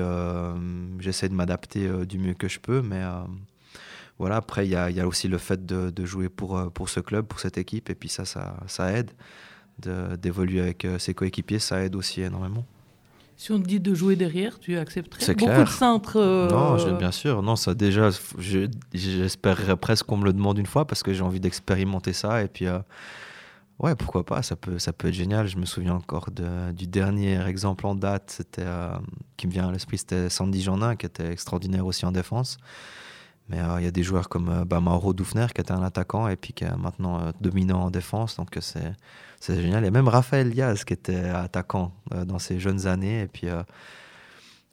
[0.99, 2.81] j'essaie de m'adapter du mieux que je peux.
[2.81, 3.01] Mais
[4.19, 6.89] voilà, après il y a, y a, aussi le fait de, de, jouer pour, pour
[6.89, 7.89] ce club, pour cette équipe.
[7.89, 9.11] Et puis ça, ça, ça aide
[9.79, 12.65] d'évoluer avec euh, ses coéquipiers, ça aide aussi énormément.
[13.35, 16.17] Si on te dit de jouer derrière, tu accepterais Beaucoup de centres.
[16.17, 17.41] Euh, non, bien sûr.
[17.41, 18.09] Non, ça déjà,
[18.93, 22.43] j'espérerais presque qu'on me le demande une fois parce que j'ai envie d'expérimenter ça.
[22.43, 22.77] Et puis, euh,
[23.79, 25.47] ouais, pourquoi pas Ça peut, ça peut être génial.
[25.47, 28.67] Je me souviens encore de, du dernier exemple en date, c'était
[29.35, 32.57] qui me vient à l'esprit, c'était Sandy Jandin qui était extraordinaire aussi en défense.
[33.49, 36.37] Mais il y a des joueurs comme bah, Mauro Dufner qui était un attaquant et
[36.37, 38.37] puis qui est maintenant dominant en défense.
[38.37, 38.93] Donc c'est
[39.43, 39.83] c'est génial.
[39.83, 43.23] Et même Raphaël Diaz qui était attaquant euh, dans ses jeunes années.
[43.23, 43.61] Et puis, euh,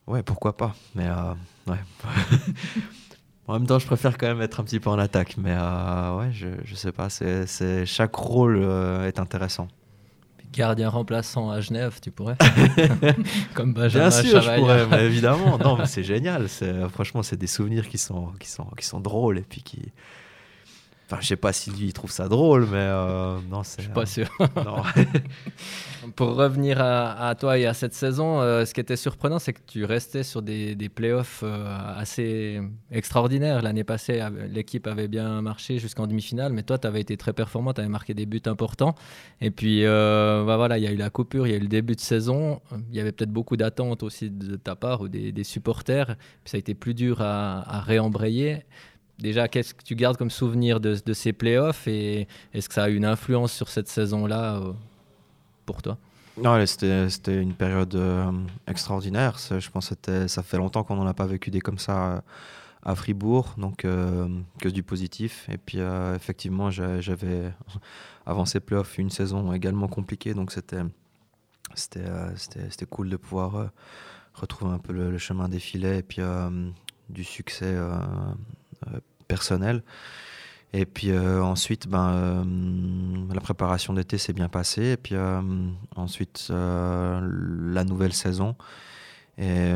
[0.07, 0.77] ouais, pourquoi pas.
[0.95, 1.35] Mais euh,
[1.67, 1.79] ouais.
[3.49, 5.37] en même temps, je préfère quand même être un petit peu en attaque.
[5.39, 7.11] Mais ouais, je, je sais pas.
[7.11, 8.63] C'est, chaque rôle
[9.05, 9.67] est intéressant.
[10.53, 12.37] Gardien remplaçant à Genève, tu pourrais
[13.55, 15.59] Comme Benjamin Bien sûr, je pourrais, évidemment.
[15.59, 16.49] Non, mais c'est génial.
[16.49, 19.93] C'est, franchement, c'est des souvenirs qui sont, qui, sont, qui sont drôles et puis qui,
[21.11, 23.81] Enfin, je sais pas si lui il trouve ça drôle, mais euh, non, c'est.
[23.81, 24.29] Je suis pas sûr.
[26.15, 29.61] Pour revenir à, toi et à cette saison, euh, ce qui était surprenant, c'est que
[29.67, 32.61] tu restais sur des, des playoffs euh, assez
[32.93, 33.61] extraordinaires.
[33.61, 37.73] L'année passée, l'équipe avait bien marché jusqu'en demi-finale, mais toi, tu avais été très performant,
[37.75, 38.95] tu avais marqué des buts importants.
[39.41, 41.69] Et puis, bah, voilà, il y a eu la coupure, il y a eu le
[41.69, 42.61] début de saison.
[42.91, 46.17] Il y avait peut-être beaucoup d'attentes aussi de ta part ou des, des supporters.
[46.45, 48.63] Puis ça a été plus dur à, à réembrayer.
[49.21, 52.89] Déjà, qu'est-ce que tu gardes comme souvenir de, ces playoffs et est-ce que ça a
[52.89, 54.73] eu une influence sur cette saison-là euh,
[55.67, 55.99] pour toi?
[56.39, 58.33] Non, c'était une période euh,
[58.67, 59.37] extraordinaire.
[59.39, 62.21] Je pense que ça fait longtemps qu'on n'en a pas vécu des comme ça euh,
[62.83, 65.47] à Fribourg, donc que du positif.
[65.53, 65.81] Et puis,
[66.17, 67.53] effectivement, j'avais,
[68.25, 70.81] avant ces playoffs, une saison également compliquée, donc c'était
[71.75, 73.71] c'était cool de pouvoir
[74.33, 76.23] retrouver un peu le, chemin des filets et puis
[77.11, 77.77] du succès
[79.31, 79.83] personnel.
[80.73, 82.45] Et puis ensuite, ben,
[83.33, 84.93] la préparation d'été s'est bien passée.
[84.93, 85.17] Et puis
[85.97, 88.55] ensuite, la nouvelle saison.
[89.39, 89.73] Et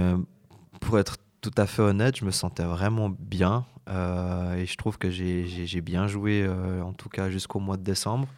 [0.80, 3.64] pour être tout à fait honnête, je me sentais vraiment bien.
[3.88, 6.48] et je trouve que j'ai bien joué,
[6.80, 8.28] en tout cas jusqu'au mois de décembre.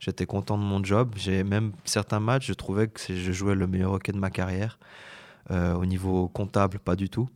[0.00, 1.12] J'étais content de mon job.
[1.16, 4.78] J'ai même certains matchs, je trouvais que je jouais le meilleur hockey de ma carrière.
[5.50, 7.28] Euh, au niveau comptable, pas du tout.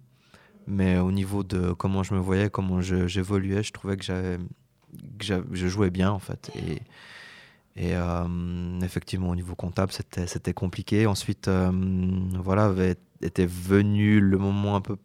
[0.66, 4.38] Mais au niveau de comment je me voyais, comment j'évoluais, je, trouvais que,
[5.20, 6.50] je jouais bien en fait.
[7.76, 11.06] Et, euh, effectivement, au niveau comptable, c'était compliqué.
[11.06, 11.70] Ensuite, euh,
[12.34, 12.72] voilà,
[13.20, 14.96] était venu le moment un peu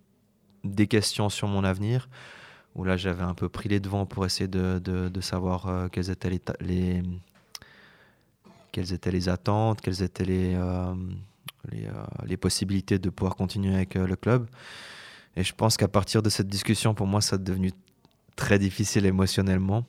[0.63, 2.09] des questions sur mon avenir,
[2.75, 6.41] où là, j'avais un peu pris les devants pour essayer de, savoir quelles étaient les,
[6.61, 7.03] les,
[8.71, 10.93] quelles étaient les attentes, quelles étaient les, euh,
[11.73, 14.47] euh, les, possibilités de pouvoir continuer avec euh, le club.
[15.35, 17.71] Et je pense qu'à partir de cette discussion, pour moi, ça a devenu
[18.35, 19.85] très difficile émotionnellement.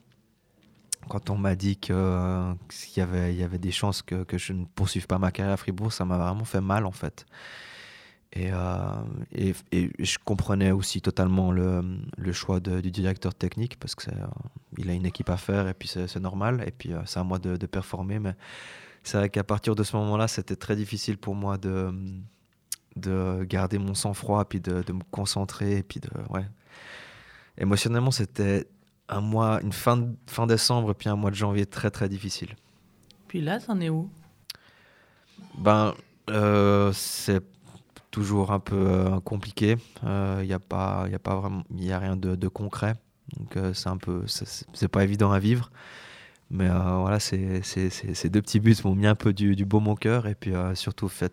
[1.09, 5.33] Quand on m'a dit qu'il y, avait, des chances que, je ne poursuive pas ma
[5.33, 7.25] carrière à Fribourg, ça m'a vraiment fait mal en fait.
[8.33, 8.51] Et,
[9.33, 9.55] et,
[9.99, 15.37] je comprenais aussi totalement le, choix du directeur technique parce qu'il a une équipe à
[15.37, 16.63] faire et puis c'est normal.
[16.67, 18.19] Et puis c'est à moi de, de performer.
[18.19, 18.35] Mais
[19.03, 21.93] c'est vrai qu'à partir de ce moment-là, c'était très difficile pour moi de,
[23.01, 26.47] de garder mon sang-froid, puis de, de, me concentrer, puis de ouais.
[27.59, 28.67] Émotionnellement, c'était
[29.09, 32.55] un mois, une fin, fin décembre, puis un mois de janvier très très difficile.
[33.29, 34.09] Puis là, c'en est où?
[35.59, 35.95] Ben,
[36.31, 37.43] euh, c'est
[38.11, 39.77] toujours un peu euh, compliqué.
[40.03, 42.95] Il euh, n'y a pas, il a pas vraiment, il a rien de, de concret.
[43.37, 45.71] Donc c'est un peu, c'est pas évident à vivre.
[46.51, 47.63] Mais euh, voilà, ces,
[48.29, 50.27] deux petits buts m'ont mis un peu du, du baume au cœur.
[50.27, 51.33] Et puis euh, surtout, fait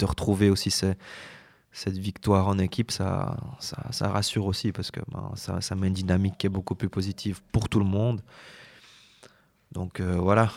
[0.00, 5.60] de retrouver aussi cette victoire en équipe, ça, ça, rassure aussi parce que ben, ça,
[5.60, 8.22] ça, met une dynamique qui est beaucoup plus positive pour tout le monde.
[9.72, 10.50] Donc euh, voilà,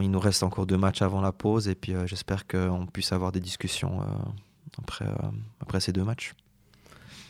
[0.00, 3.30] il nous reste encore deux matchs avant la pause et puis j'espère qu'on puisse avoir
[3.30, 4.00] des discussions
[4.78, 5.06] après,
[5.60, 6.34] après ces deux matchs.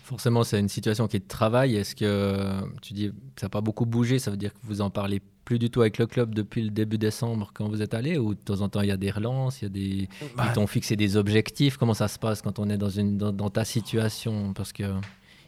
[0.04, 1.76] Forcément, c'est une situation qui est de travail.
[1.76, 4.80] Est-ce que tu dis que ça n'a pas beaucoup bougé Ça veut dire que vous
[4.80, 7.94] en parlez plus du tout avec le club depuis le début décembre quand vous êtes
[7.94, 10.08] allé Ou de temps en temps, il y a des relances, il y a des...
[10.36, 13.16] Bah, ils t'ont fixé des objectifs Comment ça se passe quand on est dans, une,
[13.16, 14.52] dans, ta situation?
[14.52, 14.82] Parce que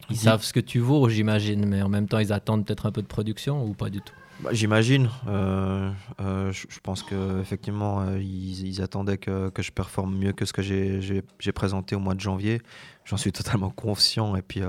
[0.09, 2.91] ils savent ce que tu vaux, j'imagine, mais en même temps, ils attendent peut-être un
[2.91, 4.15] peu de production ou pas du tout?
[4.41, 5.07] Bah, J'imagine.
[5.27, 10.45] Euh, euh, je, pense qu'effectivement, euh, ils, ils, attendaient que, que, je performe mieux que
[10.45, 12.59] ce que j'ai présenté au mois de janvier.
[13.05, 14.61] J'en suis totalement conscient et puis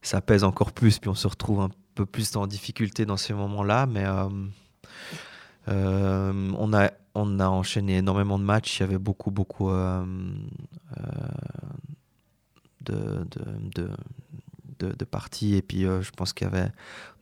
[0.00, 0.98] ça pèse encore plus.
[0.98, 4.28] Puis on se retrouve un peu plus en difficulté dans ces moments-là, mais euh,
[5.68, 8.78] euh, on, a, on a enchaîné énormément de matchs.
[8.78, 10.04] Il y avait beaucoup, beaucoup euh,
[12.82, 13.26] de,
[13.74, 13.90] de,
[14.78, 15.54] de, de, parties.
[15.56, 16.70] Et puis, je pense qu'il y avait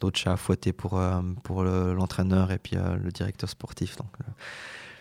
[0.00, 1.00] d'autres chats à fouetter pour,
[1.42, 3.96] pour l'entraîneur et puis le directeur sportif.
[3.96, 4.12] Donc,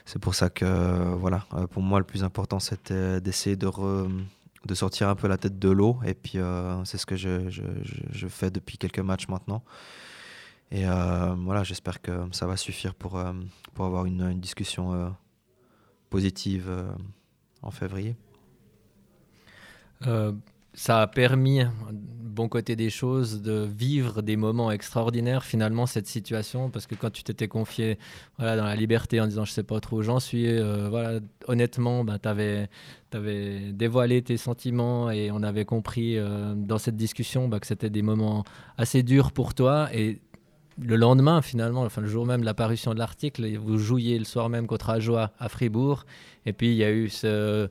[0.06, 3.68] c'est pour ça que, voilà, pour moi, le plus important, c'était d'essayer de
[4.66, 6.00] de sortir un peu la tête de l'eau.
[6.06, 9.64] Et puis, euh, c'est ce que je, fais depuis quelques matchs maintenant.
[10.72, 13.34] Et euh, voilà, j'espère que ça va suffire pour, euh,
[13.78, 15.16] avoir une discussion
[16.10, 16.72] positive
[17.62, 18.16] en février
[20.76, 21.62] ça a permis,
[22.36, 27.10] bon côté des choses, de vivre des moments extraordinaires finalement cette situation parce que quand
[27.10, 27.98] tu t'étais confié
[28.38, 31.22] voilà, dans la liberté en disant je sais pas trop où j'en suis, euh, voilà,
[31.48, 32.70] honnêtement, ben, tu avais,
[33.72, 38.02] dévoilé tes sentiments et on avait compris euh, dans cette discussion bah, que c'était des
[38.02, 38.44] moments
[38.78, 40.20] assez durs pour toi et
[40.78, 44.50] le lendemain, finalement, enfin le jour même de l'apparition de l'article, vous jouiez le soir
[44.50, 46.06] même contre Ajoie à Fribourg.
[46.46, 47.70] Et puis il y a eu ce,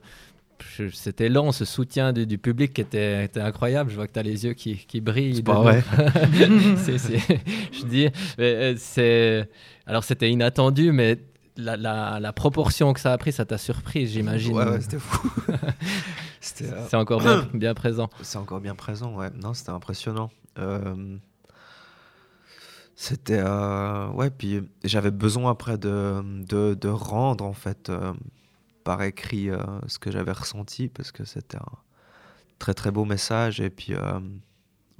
[0.93, 3.89] c'était lent, ce soutien du, public qui était, incroyable.
[3.89, 5.35] Je vois que tu as les yeux qui, qui brillent.
[5.37, 5.83] C'est pas vrai.
[6.31, 9.49] je dis, euh, c'est.
[9.85, 11.19] Alors, c'était inattendu, mais
[11.57, 11.77] la,
[12.19, 14.55] la, proportion que ça a pris, ça t'a surpris, j'imagine.
[14.55, 15.29] Ouais, c'était fou.
[16.61, 18.07] Euh, c'est encore bien, bien présent.
[18.21, 19.31] C'est encore bien présent, ouais.
[19.31, 20.29] Non, c'était impressionnant.
[20.59, 21.17] Euh,
[22.95, 23.41] c'était.
[23.41, 27.91] ouais, puis j'avais besoin après de, de, de, rendre, en fait
[28.85, 31.77] par écrit euh, ce que j'avais ressenti parce que c'était un
[32.59, 33.59] très très beau message.
[33.59, 34.19] Et puis, euh,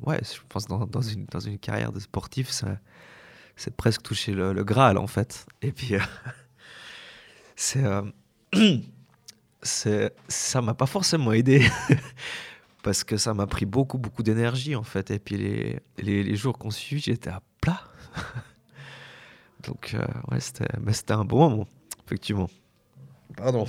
[0.01, 2.49] ouais, je pense dans, dans, une, dans une carrière de sportif,
[3.55, 5.45] c'est presque toucher le, Graal en fait.
[5.61, 5.99] Et puis, euh,
[7.55, 7.85] c'est.
[9.61, 11.67] c'est ça m'a pas forcément aidé
[12.83, 16.55] parce que ça m'a pris beaucoup beaucoup d'énergie en fait et puis les, les, jours
[16.59, 17.81] qu'on suit j'étais à plat
[19.67, 19.95] donc
[20.29, 21.67] ouais c'était un bon moment
[22.05, 22.47] effectivement
[23.37, 23.65] Pardon.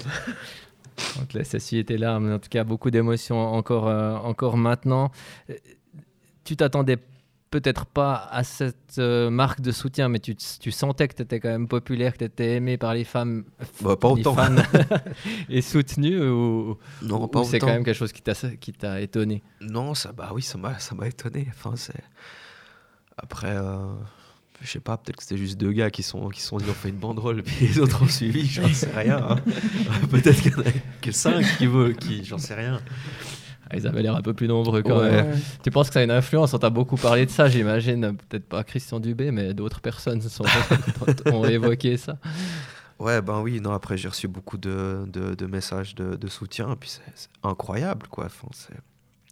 [1.20, 4.56] On te laisse essuyer tes larmes, mais en tout cas, beaucoup d'émotions encore, euh, encore
[4.56, 5.10] maintenant.
[6.44, 6.98] Tu t'attendais
[7.50, 11.40] peut-être pas à cette euh, marque de soutien, mais tu, tu sentais que tu étais
[11.40, 13.44] quand même populaire, que tu étais aimé par les femmes.
[13.80, 14.34] Bah, pas autant.
[14.34, 14.56] Fans
[15.48, 18.22] et soutenu ou, non, pas c'est quand même quelque chose qui
[18.72, 19.42] t'a, étonné?
[19.60, 20.76] Non, ça, bah oui, ça m'a,
[21.06, 21.48] étonné.
[21.50, 21.74] Enfin.
[23.18, 23.94] Après, euh,
[24.62, 26.74] je sais pas, peut-être que c'était juste deux gars qui sont qui sont dit on
[26.74, 29.18] fait une banderole, puis les autres ont suivi, j'en sais rien.
[29.30, 29.36] Hein.
[30.10, 32.80] peut-être qu'il y en a que cinq qui veulent, qui, j'en sais rien.
[33.68, 35.36] Ah, ils avaient l'air un peu plus nombreux quand même.
[35.62, 36.54] Tu penses que ça a une influence?
[36.54, 38.16] On t'a beaucoup parlé de ça, j'imagine.
[38.28, 40.44] Peut-être pas Christian Dubé, mais d'autres personnes sont,
[41.32, 42.16] ont évoqué ça.
[42.98, 46.76] Ouais, ben oui, non, après j'ai reçu beaucoup de, de, de messages de, de, soutien,
[46.80, 48.26] puis c'est incroyable, quoi.
[48.26, 48.48] Enfin,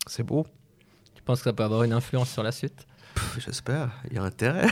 [0.06, 0.46] c'est beau.
[1.14, 2.86] Tu penses que ça peut avoir une influence sur la suite?
[3.38, 4.68] J'espère, il y a intérêt.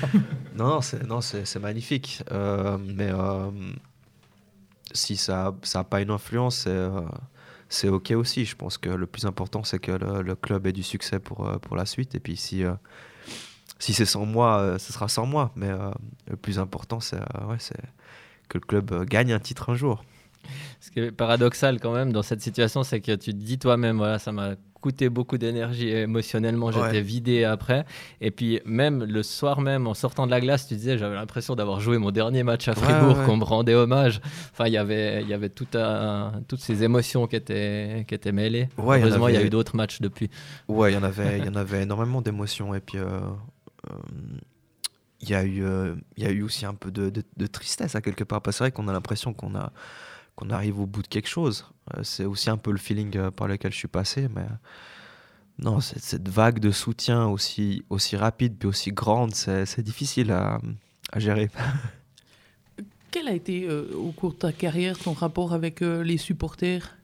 [0.56, 2.22] non, non, c'est magnifique.
[2.30, 3.50] Euh, mais euh,
[4.92, 7.00] si ça n'a pas une influence, c'est euh,
[7.68, 8.44] c'est OK aussi.
[8.44, 11.74] Je pense que le plus important, c'est que le, club ait du succès pour, pour
[11.74, 12.14] la suite.
[12.14, 12.64] Et puis si,
[13.78, 15.52] si c'est sans moi, ce sera sans moi.
[15.56, 15.70] Mais
[16.28, 17.56] le plus important, c'est ouais,
[18.50, 20.04] que le club gagne un titre un jour.
[20.80, 23.96] Ce qui est paradoxal quand même dans cette situation, c'est que tu te dis toi-même,
[23.96, 27.86] voilà, ça m'a coûté beaucoup d'énergie émotionnellement, j'étais vidé après.
[28.20, 31.54] Et puis même le soir même, en sortant de la glace, tu disais, j'avais l'impression
[31.54, 34.20] d'avoir joué mon dernier match à Fribourg, qu'on me rendait hommage.
[34.52, 35.68] Enfin, y il y avait tout
[36.48, 38.68] toutes ces émotions qui étaient, qui étaient mêlées.
[38.76, 40.28] Heureusement, il y, a eu d'autres matchs depuis.
[40.68, 42.74] Ouais, il y en avait, il y en avait énormément d'émotions.
[42.74, 42.98] Et puis...
[42.98, 43.20] Euh,
[43.90, 43.94] euh,
[45.22, 47.94] il y, a eu, euh, il y a eu aussi un peu de, de, tristesse
[47.94, 48.42] à quelque part.
[48.42, 49.72] Parce que c'est vrai qu'on a l'impression qu'on a,
[50.42, 51.66] qu'on arrive au bout de quelque chose.
[51.94, 54.54] Euh, c'est aussi un peu le feeling euh, par lequel je suis passé, mais euh,
[55.58, 60.60] non, cette vague de soutien aussi, aussi rapide puis aussi grande, c'est difficile à,
[61.12, 61.50] à, gérer.
[63.10, 66.96] Quel a été au cours de ta carrière ton rapport avec les supporters?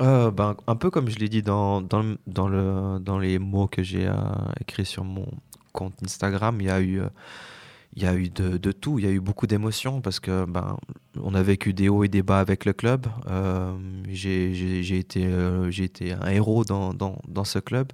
[0.00, 3.82] Ben, Un peu comme je l'ai dit dans, dans, dans, le, dans les mots que
[3.82, 4.10] j'ai
[4.58, 5.26] écrits sur mon
[5.74, 7.02] compte Instagram, il y a eu
[7.98, 10.76] il y a eu de, tout, il y a eu beaucoup d'émotions parce que ben,
[11.20, 13.08] on a vécu des hauts et des bas avec le club.
[13.26, 17.92] Euh, j'ai été, euh, été un héros dans, dans, dans ce club.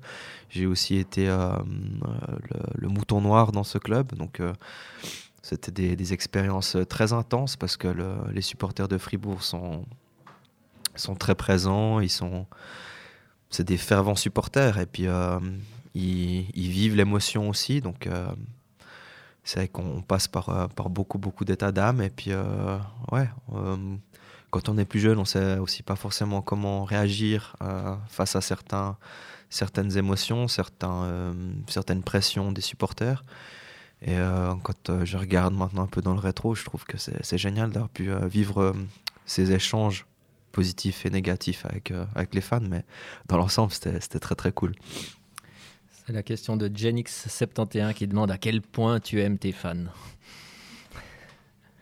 [0.51, 1.57] J'ai aussi été euh,
[2.75, 4.15] le, mouton noir dans ce club.
[4.15, 4.43] Donc
[5.41, 9.87] c'était des, expériences très intenses parce que le, les supporters de Fribourg sont,
[10.97, 12.01] sont très présents.
[12.01, 12.45] Ils sont,
[13.49, 15.07] c'est des fervents supporters et puis
[15.95, 17.81] ils, ils, vivent l'émotion aussi.
[17.81, 18.07] Donc
[19.45, 22.01] c'est vrai qu'on passe par, euh, par beaucoup, beaucoup d'états d'âme.
[22.01, 22.79] Et puis, euh,
[23.13, 23.77] ouais, euh,
[24.51, 27.57] quand on est plus jeune, on sait aussi pas forcément comment réagir
[28.09, 28.97] face à certains,
[29.51, 31.35] certaines émotions, certains,
[31.67, 33.25] certaines pressions des supporters.
[34.01, 34.17] Et
[34.63, 37.91] quand je regarde maintenant un peu dans le rétro, je trouve que c'est génial d'avoir
[37.91, 38.77] pu vivre
[39.27, 40.07] ces échanges
[40.53, 42.61] positifs et négatifs avec, avec les fans.
[42.61, 42.85] Mais
[43.27, 44.77] dans l'ensemble, c'était très, très cool.
[46.07, 49.87] C'est la question de Genix71 qui demande à quel point tu aimes tes fans.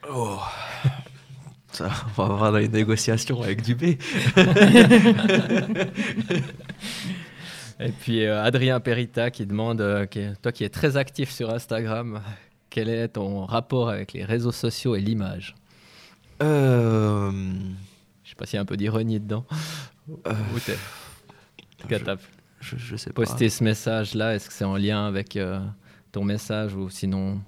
[0.08, 0.38] Oh.
[1.72, 3.98] Ça, on va avoir une négociation avec Dubé.
[7.80, 10.06] Et puis euh, Adrien Perita qui demande, euh,
[10.40, 12.22] toi qui es très actif sur Instagram,
[12.70, 15.56] quel est ton rapport avec les réseaux sociaux et l'image?
[16.42, 17.32] Euh...
[18.22, 19.44] Je sais pas s'il y a un peu d'ironie dedans.
[20.26, 20.32] Euh...
[20.54, 20.76] Où t'es
[21.88, 21.96] je,
[22.96, 25.60] sais poster ce message-là Est-ce que c'est en lien avec euh,
[26.10, 27.40] ton message ou sinon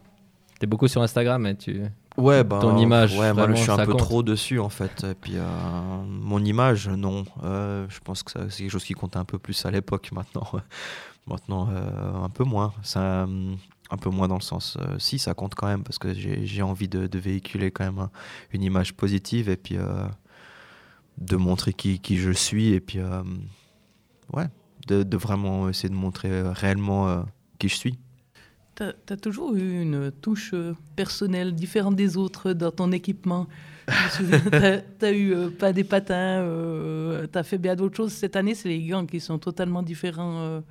[0.58, 1.82] Tu es beaucoup sur Instagram et tu.
[2.16, 3.18] Ouais, bah, ton image.
[3.18, 5.04] Ouais, moi, je suis un peu trop dessus en fait.
[5.04, 5.42] Et puis euh,
[6.06, 7.24] mon image, non.
[7.42, 10.10] Euh, je pense que c'est quelque chose qui comptait un peu plus à l'époque.
[10.12, 10.46] Maintenant,
[11.26, 11.68] maintenant
[12.22, 12.72] un peu moins.
[12.82, 13.26] Ça,
[13.90, 14.78] un peu moins dans le sens.
[14.98, 18.08] si, ça compte quand même parce que j'ai envie de, véhiculer quand même
[18.52, 19.76] une image positive et puis
[21.18, 22.98] de montrer qui, qui, je suis et puis
[24.32, 24.48] ouais,
[24.86, 27.22] de, vraiment essayer de montrer euh, réellement euh,
[27.58, 27.98] qui je suis.
[28.76, 33.46] Tu as, toujours eu une touche euh, personnelle différente des autres dans ton équipement?
[34.16, 36.42] tu as, eu pas des patins,
[37.30, 38.12] tu as fait bien d'autres choses.
[38.12, 40.62] Cette année, c'est les gants qui sont totalement différents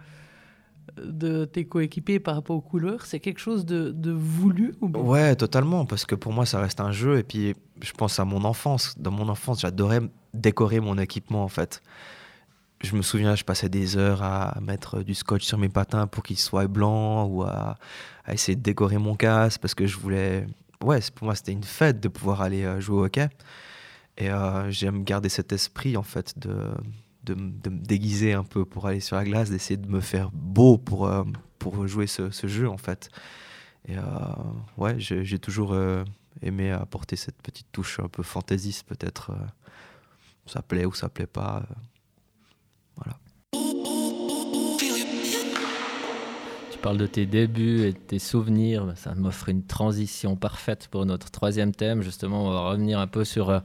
[0.97, 3.05] de tes coéquipiers par rapport aux couleurs.
[3.05, 6.81] C'est quelque chose de, de voulu ou Ouais, totalement, parce que pour moi, ça reste
[6.81, 7.19] un jeu.
[7.19, 8.95] Et puis, je pense à mon enfance.
[8.97, 10.01] Dans mon enfance, j'adorais
[10.33, 11.83] décorer mon équipement, en fait
[12.83, 16.21] je me souviens, je passais des heures à mettre du scotch sur mes patins pour
[16.21, 17.77] qu'ils soient blancs ou à,
[18.27, 20.45] essayer de décorer mon casque parce que je voulais.
[20.83, 23.29] Ouais, pour moi, c'était une fête de pouvoir aller euh, jouer au hockey.
[24.17, 26.71] Et euh, j'aime garder cet esprit, en fait, de,
[27.23, 30.77] de, me déguiser un peu pour aller sur la glace, d'essayer de me faire beau
[30.77, 31.23] pour, euh,
[31.57, 33.09] pour jouer ce, jeu, en fait.
[33.87, 33.95] Et
[34.77, 35.75] ouais, j'ai toujours
[36.41, 39.31] aimé apporter cette petite touche un peu fantaisiste, peut-être.
[40.45, 41.63] ça plaît ou ça plaît pas.
[46.71, 48.93] Tu parles de tes débuts et de tes souvenirs.
[48.95, 52.01] Ça m'offre une transition parfaite pour notre troisième thème.
[52.01, 53.59] Justement, on va revenir un peu sur, euh,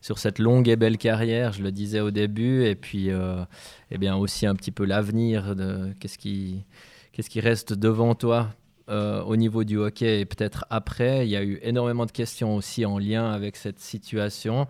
[0.00, 3.44] sur cette longue et belle carrière, je le disais au début, et puis euh,
[3.90, 5.54] eh bien aussi un petit peu l'avenir
[6.00, 6.64] qu'est-ce qui,
[7.12, 8.48] qu'est-ce qui reste devant toi
[8.90, 11.26] euh, au niveau du hockey et peut-être après.
[11.26, 14.66] Il y a eu énormément de questions aussi en lien avec cette situation.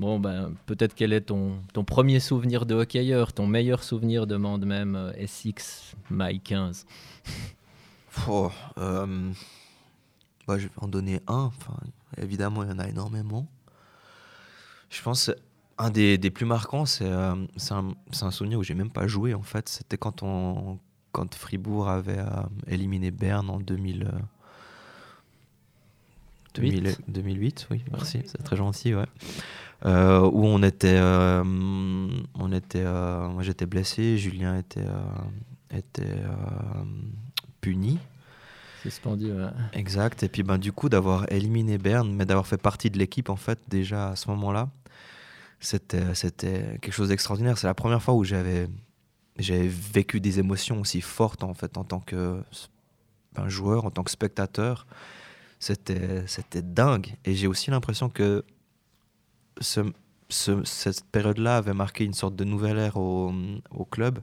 [0.00, 4.64] Bon, ben, peut-être quel est ton, ton premier souvenir de hockeyeur, ton meilleur souvenir, demande
[4.64, 6.86] même euh, SX My 15.
[8.26, 9.30] Oh, euh,
[10.48, 11.42] bah, je vais en donner un.
[11.42, 11.74] Enfin,
[12.16, 13.46] évidemment, il y en a énormément.
[14.88, 15.30] Je pense
[15.76, 17.34] un des, des plus marquants, c'est euh,
[17.70, 17.88] un,
[18.22, 19.68] un, souvenir où j'ai même pas joué en fait.
[19.68, 20.78] C'était quand on
[21.12, 22.24] quand Fribourg avait
[22.66, 24.10] éliminé Berne en 2000.
[26.54, 29.06] 2008, 2008 oui, merci, c'est très gentil, ouais.
[29.86, 31.42] Euh, où on était, euh,
[32.34, 34.84] on était, euh, moi j'étais blessé, Julien était,
[35.70, 36.18] était
[37.60, 37.98] puni.
[38.82, 39.48] Suspendu, ouais.
[39.72, 40.22] Exact.
[40.22, 43.36] Et puis ben du coup d'avoir éliminé Berne, mais d'avoir fait partie de l'équipe en
[43.36, 44.68] fait déjà à ce moment-là,
[45.60, 47.58] c'était, c'était quelque chose d'extraordinaire.
[47.58, 48.68] C'est la première fois où j'avais,
[49.38, 52.42] j'avais vécu des émotions aussi fortes en fait en tant que
[53.34, 54.86] ben, joueur, en tant que spectateur.
[55.58, 57.16] C'était, c'était dingue.
[57.26, 58.44] Et j'ai aussi l'impression que
[59.58, 63.32] cette période-là avait marqué une sorte de nouvelle ère au,
[63.90, 64.20] club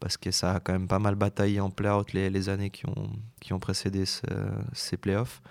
[0.00, 3.10] parce que ça a quand même pas mal bataillé en play-out les, années qui ont,
[3.40, 5.42] qui ont précédé ces playoffs.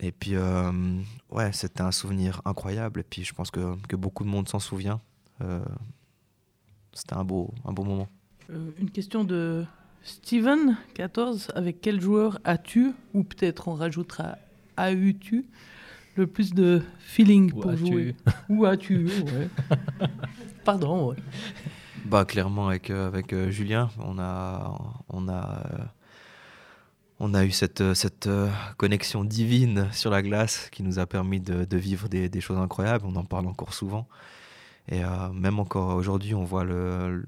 [0.00, 0.72] Et puis, euh,
[1.30, 3.00] ouais, c'était un souvenir incroyable.
[3.00, 5.00] Et puis, je pense que, que beaucoup de monde s'en souvient.
[5.42, 5.60] Euh,
[6.92, 8.08] c'était un beau, un beau moment.
[8.48, 9.64] Euh, une question de
[10.02, 11.48] Steven, 14.
[11.54, 14.38] Avec quel joueur as-tu, ou peut-être on rajoutera
[14.78, 15.46] as-tu,
[16.16, 18.14] le plus de feeling pour jouer
[18.48, 19.08] Où as-tu
[20.64, 21.14] Pardon.
[22.04, 25.84] Bah clairement avec euh, avec euh, Julien, on a on a euh,
[27.18, 28.28] on a eu cette cette
[28.78, 32.58] connexion divine sur la glace qui nous a permis de, de vivre des, des, choses
[32.58, 33.04] incroyables.
[33.06, 34.08] On en parle encore souvent
[34.88, 35.02] et
[35.34, 37.24] même encore aujourd'hui, on voit le,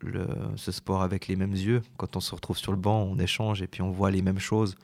[0.00, 1.82] le, ce sport avec les mêmes yeux.
[1.98, 4.40] Quand on se retrouve sur le banc, on échange et puis on voit les mêmes
[4.40, 4.74] choses.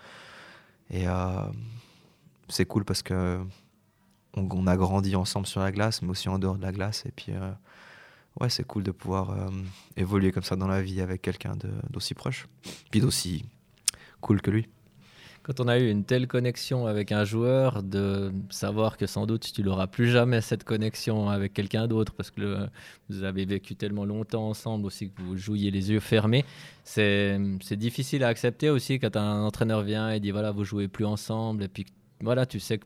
[0.90, 1.06] Et
[2.52, 3.40] c'est cool parce que
[4.34, 7.04] on, a grandi ensemble sur la glace, mais aussi en dehors de la glace.
[7.06, 7.50] Et puis, euh,
[8.40, 9.50] ouais, c'est cool de pouvoir euh,
[9.96, 11.54] évoluer comme ça dans la vie avec quelqu'un
[11.90, 12.46] d'aussi proche,
[12.90, 13.44] puis d'aussi
[14.20, 14.68] cool que lui.
[15.42, 19.52] Quand on a eu une telle connexion avec un joueur, de savoir que sans doute
[19.52, 22.68] tu n'auras plus jamais cette connexion avec quelqu'un d'autre parce que
[23.08, 26.44] vous avez vécu tellement longtemps ensemble aussi que vous jouiez les yeux fermés,
[26.84, 27.40] c'est
[27.72, 31.64] difficile à accepter aussi quand un entraîneur vient et dit voilà, vous jouez plus ensemble
[31.64, 31.86] et puis
[32.22, 32.84] voilà, tu sais que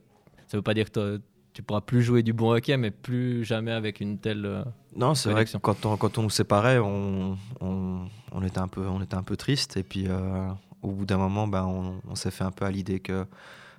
[0.48, 1.20] ça veut pas dire que
[1.52, 4.44] tu pourras plus jouer du bon hockey, mais plus jamais avec une telle.
[4.44, 4.64] Euh,
[4.94, 8.86] non, c'est vrai que quand on, quand on nous séparait, on, on, était un peu,
[8.86, 9.76] on était un peu triste.
[9.76, 10.48] Et puis, euh,
[10.82, 13.26] au bout d'un moment, ben, on, s'est fait un peu à l'idée que,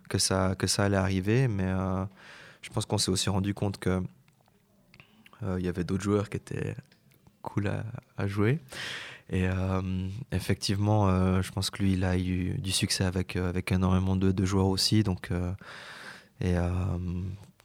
[0.10, 1.48] que, ça, que ça allait arriver.
[1.48, 2.04] Mais euh,
[2.62, 4.02] je pense qu'on s'est aussi rendu compte que
[5.60, 6.76] il y avait d'autres joueurs qui étaient
[7.44, 7.84] cool à,
[8.18, 8.60] à jouer.
[9.30, 9.46] Et
[10.32, 14.46] effectivement, je pense que lui, il a eu du succès avec, avec énormément de, de
[14.46, 15.04] joueurs aussi.
[15.04, 15.32] Donc,
[16.40, 16.56] et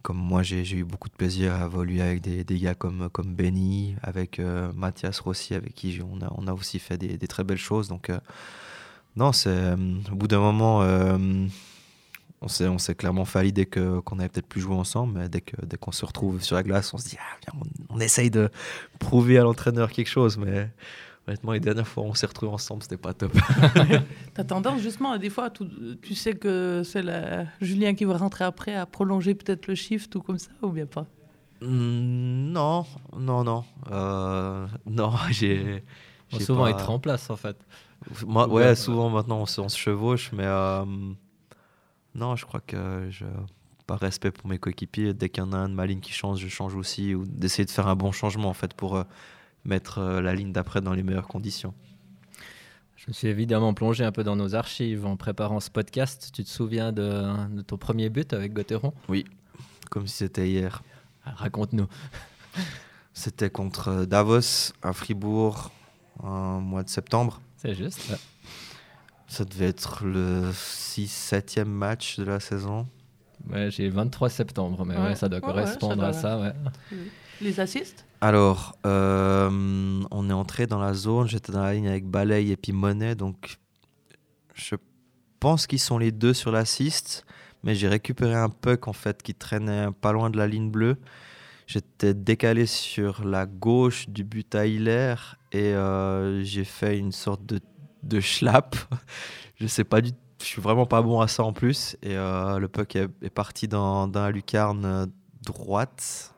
[0.02, 3.34] comme moi, j'ai eu beaucoup de plaisir à évoluer avec des, des gars comme, comme
[3.34, 7.28] Benny, avec euh, Mathias Rossi, avec qui on a, on a aussi fait des, des
[7.28, 7.88] très belles choses.
[7.88, 8.18] Donc, euh,
[9.16, 9.76] non, c'est euh,
[10.10, 10.80] au bout d'un moment,
[12.40, 15.64] on s'est clairement fait à l'idée qu'on avait peut-être plus jouer ensemble, mais dès qu'on
[15.64, 18.50] dès qu'on se retrouve sur la glace, on se dit, ah, on, on, essaye de
[18.98, 20.68] prouver à l'entraîneur quelque chose, mais
[21.26, 23.32] Honnêtement, les dernières fois où on s'est retrouvés ensemble, c'était pas top.
[24.34, 27.04] T'as tendance justement, des fois, tu sais que c'est
[27.60, 30.86] Julien qui va rentrer après à prolonger peut-être le shift ou comme ça, ou bien
[30.86, 31.06] pas?
[31.60, 32.84] Mmh, Non,
[33.16, 33.64] non, non.
[33.92, 35.84] Euh, non, j'ai.
[36.40, 37.56] souvent, il te remplace en fait.
[38.26, 40.84] Moi, ouais, souvent maintenant on se, on se chevauche, mais euh,
[42.16, 43.24] non, je crois que je
[43.86, 46.12] par respect pour mes coéquipiers, dès qu'il y en a un de ma ligne qui
[46.12, 49.04] change, je change aussi, ou d'essayer de faire un bon changement en fait pour euh,
[49.64, 51.74] mettre euh, la ligne d'après dans les meilleures conditions.
[52.96, 56.30] Je me suis évidemment plongé un peu dans nos archives en préparant ce podcast.
[56.32, 59.24] Tu te souviens de, ton premier but avec Gauthieron Oui,
[59.90, 60.82] comme si c'était hier.
[61.24, 61.88] Ah, raconte-nous.
[63.14, 65.70] C'était contre euh, Davos à Fribourg
[66.20, 67.40] en mois de septembre.
[67.56, 68.00] C'est juste.
[69.28, 72.86] Ça devait être le 6-7e match de la saison.
[73.50, 75.14] Ouais, j'ai 23 septembre, mais ouais.
[75.14, 76.54] ça doit correspondre à ça.
[77.40, 78.04] Les assists?
[78.22, 79.50] Alors, euh,
[80.12, 81.26] on est entré dans la zone.
[81.26, 83.16] J'étais dans la ligne avec Balay et puis Monet.
[83.16, 83.58] Donc,
[84.54, 84.76] je
[85.40, 87.26] pense qu'ils sont les deux sur l'assist.
[87.64, 90.98] Mais j'ai récupéré un puck en fait qui traînait pas loin de la ligne bleue.
[91.66, 95.16] J'étais décalé sur la gauche du but à Hiller
[95.50, 97.58] et euh, j'ai fait une sorte de
[98.04, 98.76] de schlapp.
[99.56, 101.96] je sais pas du je suis vraiment pas bon à ça en plus.
[102.02, 105.10] Et euh, le puck est, parti dans, dans, la lucarne
[105.44, 106.31] droite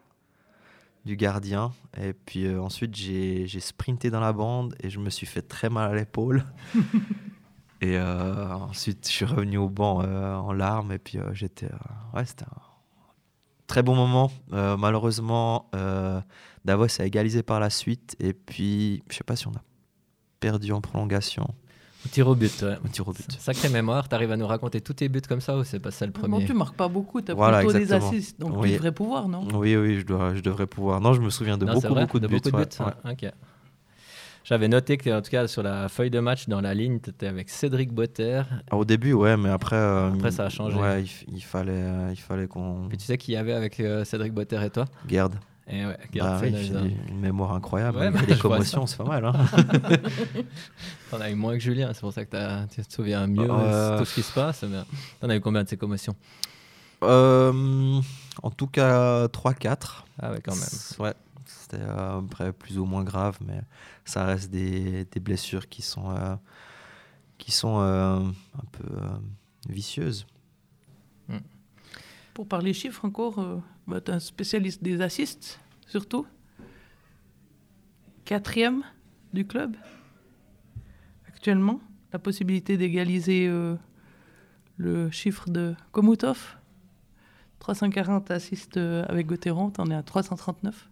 [1.04, 1.72] du gardien.
[2.00, 5.70] Et puis euh, ensuite, j'ai sprinté dans la bande et je me suis fait très
[5.70, 6.44] mal à l'épaule.
[7.80, 10.92] et euh, ensuite, je suis revenu au banc en larmes.
[10.92, 11.68] Et puis j'étais.
[12.14, 12.62] ouais, c'était un
[13.66, 14.30] très bon moment.
[14.50, 15.70] malheureusement,
[16.64, 18.16] Davos a égalisé par la suite.
[18.20, 19.62] Et puis, je sais pas si on a
[20.40, 21.54] perdu en prolongation.
[22.04, 22.76] Au tir au but, ouais.
[22.84, 23.32] Au tir au but.
[23.38, 25.90] Sacrée mémoire, tu arrives à nous raconter tous tes buts comme ça ou c'est pas
[25.90, 28.62] ça le premier Non, tu marques pas beaucoup, tu as voilà, plutôt des assists, donc
[28.62, 29.46] tu devrais pouvoir, non?
[29.54, 31.00] Oui, oui, je, dois, je devrais pouvoir.
[31.00, 32.40] Non, je me souviens de beaucoup, beaucoup de, buts.
[32.42, 33.30] Beaucoup de buts Ok.
[34.44, 37.08] J'avais noté que, en tout cas, sur la feuille de match, dans la ligne, tu
[37.08, 38.42] étais avec Cédric Botter.
[38.70, 39.76] Ah, au début, ouais, mais après.
[39.76, 40.76] Euh, après, ça a changé.
[40.76, 41.02] Ouais,
[41.32, 42.86] il, fallait, euh, il fallait qu'on.
[42.88, 44.84] Puis tu sais qui y avait avec euh, Cédric Botter et toi?
[45.08, 45.34] Gerd.
[45.66, 47.98] Et eh ouais, bah, une mémoire incroyable.
[47.98, 49.24] Ouais, il des commotions, c'est pas mal.
[49.24, 49.32] Hein
[51.10, 53.98] T'en as eu moins que Julien, c'est pour ça que tu te souviens mieux de
[53.98, 54.62] tout ce qui se passe.
[55.20, 56.14] T'en as eu combien de ces commotions?
[57.02, 58.00] Euh,
[58.42, 60.04] En tout cas, 3-4.
[60.20, 60.64] Ah ouais, quand même.
[60.98, 61.14] Ouais,
[61.46, 62.20] c'était euh,
[62.52, 63.60] plus ou moins grave, mais
[64.04, 66.36] ça reste des, des blessures qui sont, euh,
[67.38, 68.84] qui sont euh, un peu
[69.68, 70.26] vicieuses.
[71.28, 71.38] Hmm.
[72.34, 76.26] Pour parler chiffres encore, bah, tu es un spécialiste des assists, surtout.
[78.24, 78.82] Quatrième
[79.32, 79.76] du club,
[81.28, 81.80] actuellement.
[82.12, 83.76] La possibilité d'égaliser euh,
[84.76, 86.56] le chiffre de Komutov.
[87.58, 90.88] 340 assists euh, avec Gauthieron, on est à 339.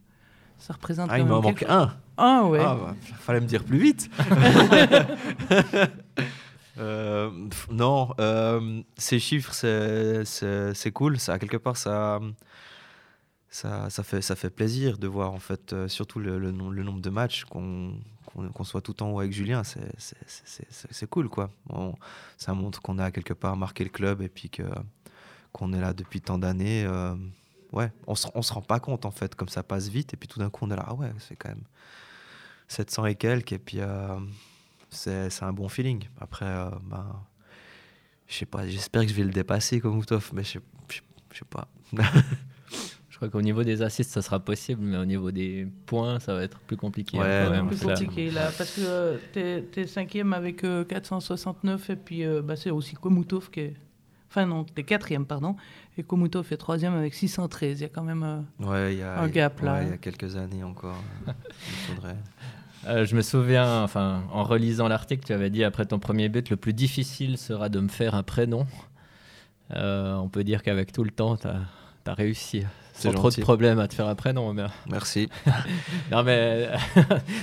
[0.59, 1.09] Ça représente.
[1.11, 1.97] Ah, il m'en manque un.
[2.17, 2.61] Ah, ouais.
[2.61, 4.11] Ah, bah, fallait me dire plus vite.
[6.79, 7.31] Euh,
[7.71, 8.11] non,
[8.97, 11.19] ces chiffres, c'est cool.
[11.19, 12.21] Ça, quelque part, ça,
[13.53, 17.11] ça, ça, fait, ça fait plaisir de voir en fait euh, surtout le, nombre de
[17.11, 17.95] matchs qu'on
[18.55, 21.51] qu'on soit tout en haut avec Julien, c'est cool quoi.
[22.39, 24.51] ça montre qu'on a quelque part marqué le club et puis
[25.53, 26.87] qu'on est là depuis tant d'années.
[26.87, 27.15] Euh,
[27.73, 30.17] ouais, on se, on se rend pas compte en fait comme ça passe vite et
[30.17, 31.65] puis tout d'un coup on est là ah ouais c'est quand même
[32.69, 34.19] 700 et quelques et puis euh,
[34.93, 36.05] c'est un bon feeling.
[36.21, 36.47] Après
[36.85, 37.25] ben
[38.27, 41.69] je sais pas, j'espère que je vais le dépasser comme mais je sais pas.
[43.23, 46.43] crois qu'au niveau des assists, ça sera possible, mais au niveau des points, ça va
[46.43, 47.19] être plus compliqué.
[47.19, 52.25] Ouais, hein, plus compliqué là, parce que tu es, cinquième avec 469 euh, et puis
[52.25, 53.75] euh, bah, c'est aussi Komutov qui est.
[54.29, 55.55] Enfin non, tu es quatrième, pardon.
[55.97, 57.79] Et Komutov est troisième avec 613.
[57.79, 59.85] Il y a quand même euh, ouais, y a, un gap là.
[59.85, 61.01] il y a quelques années encore.
[61.29, 62.17] il faudrait...
[62.87, 66.57] je me souviens, enfin, en relisant l'article, tu avais dit après ton premier but, le
[66.57, 68.67] plus difficile sera de me faire un prénom.
[69.71, 71.61] on peut dire qu'avec tout le temps, tu as,
[72.07, 74.67] as, réussi sans trop de problèmes à te faire non mais...
[74.91, 75.29] Merci.
[76.11, 76.69] non mais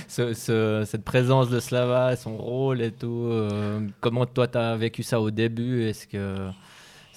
[0.08, 5.20] cette présence de Slava, son rôle et tout, euh, comment toi tu as vécu ça
[5.20, 5.84] au début?
[5.84, 6.48] Est-ce que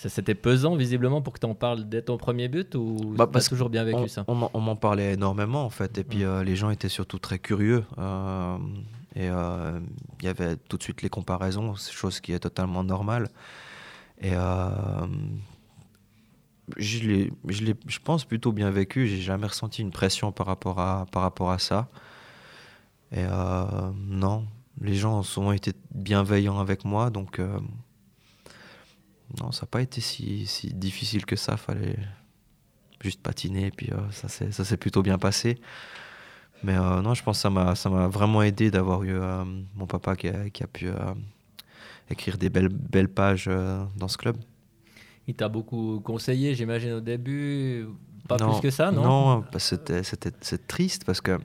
[0.09, 3.69] c'était pesant visiblement pour que tu en parles dès ton premier but ou bah, toujours
[3.69, 4.25] bien vécu ça?
[4.27, 7.83] On, m'en parlait énormément en fait et puis euh, les gens étaient surtout très curieux.
[7.97, 8.57] Euh,
[9.15, 13.29] et il y avait tout de suite les comparaisons, chose qui est totalement normale.
[14.19, 14.31] Et
[16.77, 19.07] je, je, je pense plutôt bien vécu.
[19.07, 21.89] J'ai jamais ressenti une pression par rapport à, par rapport à ça.
[23.11, 24.45] Et euh, non,
[24.81, 27.59] les gens ont souvent été bienveillants avec moi, donc euh,
[29.39, 31.57] non, ça n'a pas été si, si, difficile que ça.
[31.57, 31.97] Fallait
[33.01, 34.29] juste patiner, et puis euh, ça
[34.63, 35.59] s'est plutôt bien passé.
[36.63, 39.19] Mais non, je pense que ça m'a vraiment aidé d'avoir eu
[39.75, 40.87] mon papa qui a, qui a pu
[42.09, 43.49] écrire des belles, belles pages
[43.97, 44.37] dans ce club.
[45.27, 47.87] Il t'a beaucoup conseillé, j'imagine, au début
[48.29, 49.03] Pas plus que ça, non?
[49.03, 51.37] Non, c'était, c'est triste parce que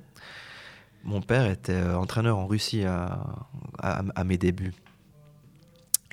[1.05, 3.25] mon père était euh, entraîneur en Russie à,
[3.79, 4.75] à, mes débuts.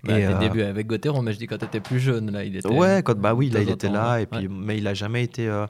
[0.06, 2.32] Bah, et, à tes débuts avec Gauthieron, mais je dis quand tu étais plus jeune,
[2.32, 2.68] là, il était.
[2.68, 5.48] Ouais, quand, bah oui, là, il était là, et puis, mais il n'a jamais été
[5.48, 5.66] euh,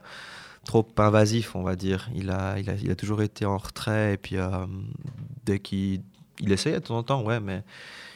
[0.65, 2.09] trop invasif, on va dire.
[2.13, 4.49] Il a, il a, il a toujours été en retrait, et puis euh,
[5.45, 6.01] dès qu'il
[6.39, 7.63] il essayait de temps en temps, ouais, mais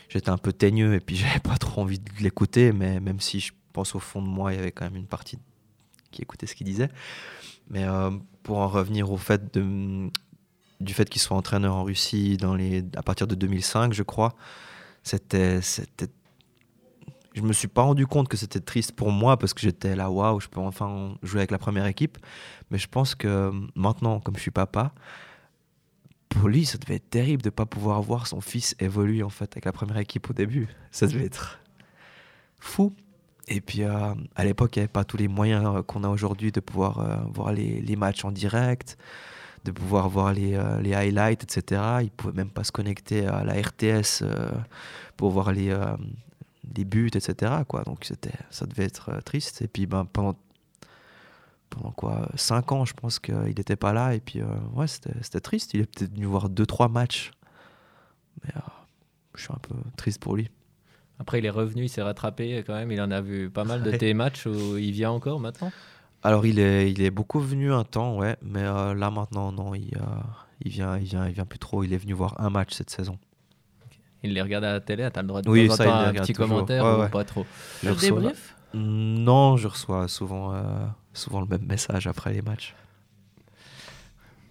[0.10, 3.40] j'étais un peu teigneux, et puis j'avais pas trop envie de l'écouter, mais même si
[3.40, 5.40] je pense au fond de moi, il y avait quand même une partie
[6.12, 6.90] qui écoutait ce qu'il disait.
[7.70, 8.12] Mais euh,
[8.44, 10.10] pour en revenir au fait de,
[10.80, 14.34] du fait qu'il soit entraîneur en Russie dans les, à partir de 2005, je crois,
[15.04, 16.08] c'était, c'était,
[17.34, 20.10] je me suis pas rendu compte que c'était triste pour moi parce que j'étais là,
[20.10, 22.18] waouh, je peux enfin jouer avec la première équipe.
[22.72, 24.94] Mais je pense que maintenant, comme je suis papa,
[26.30, 29.52] pour lui, ça devait être terrible de pas pouvoir voir son fils évoluer en fait
[29.54, 30.68] avec la première équipe au début.
[30.92, 31.60] Ça devait être
[32.60, 32.94] fou.
[33.48, 36.10] Et puis euh, à l'époque, il n'y avait pas tous les moyens euh, qu'on a
[36.10, 38.98] aujourd'hui de pouvoir euh, voir les, les, matchs en direct,
[39.66, 41.82] de pouvoir voir les, euh, les highlights, etc.
[42.04, 44.52] Ils pouvaient même pas se connecter à la RTS euh,
[45.18, 45.86] pour voir les, euh,
[46.76, 47.52] les buts, etc.
[47.68, 47.84] Quoi.
[47.84, 49.62] Donc c'était, ça devait être triste.
[49.62, 50.36] Et puis ben, pendant,
[51.70, 54.14] pendant quoi 5 ans, je pense qu'il n'était pas là.
[54.16, 54.42] Et puis
[54.74, 55.74] ouais, c'était, c'était triste.
[55.74, 57.32] Il est peut-être venu voir 2-3 matchs.
[58.44, 58.52] Mais
[59.36, 60.50] je suis un peu triste pour lui.
[61.20, 62.92] Après, il est revenu, il s'est rattrapé quand même.
[62.92, 63.98] Il en a vu pas mal de Ouais.
[63.98, 65.72] tes matchs où il vient encore maintenant.
[66.24, 69.74] Alors il est, il est beaucoup venu un temps, ouais, mais euh, là maintenant non,
[69.74, 70.02] il, euh,
[70.62, 71.84] il vient, il vient, il vient plus trop.
[71.84, 73.18] Il est venu voir un match cette saison.
[74.22, 75.08] Il les regarde à la télé.
[75.14, 76.50] T'as le droit de Oui, ça, il un petit toujours.
[76.50, 77.10] commentaire Ouais, ou ouais.
[77.10, 77.46] pas trop.
[77.82, 80.62] Je Le reçois- débrief Non, je reçois souvent, euh,
[81.14, 82.76] souvent le même message après les matchs.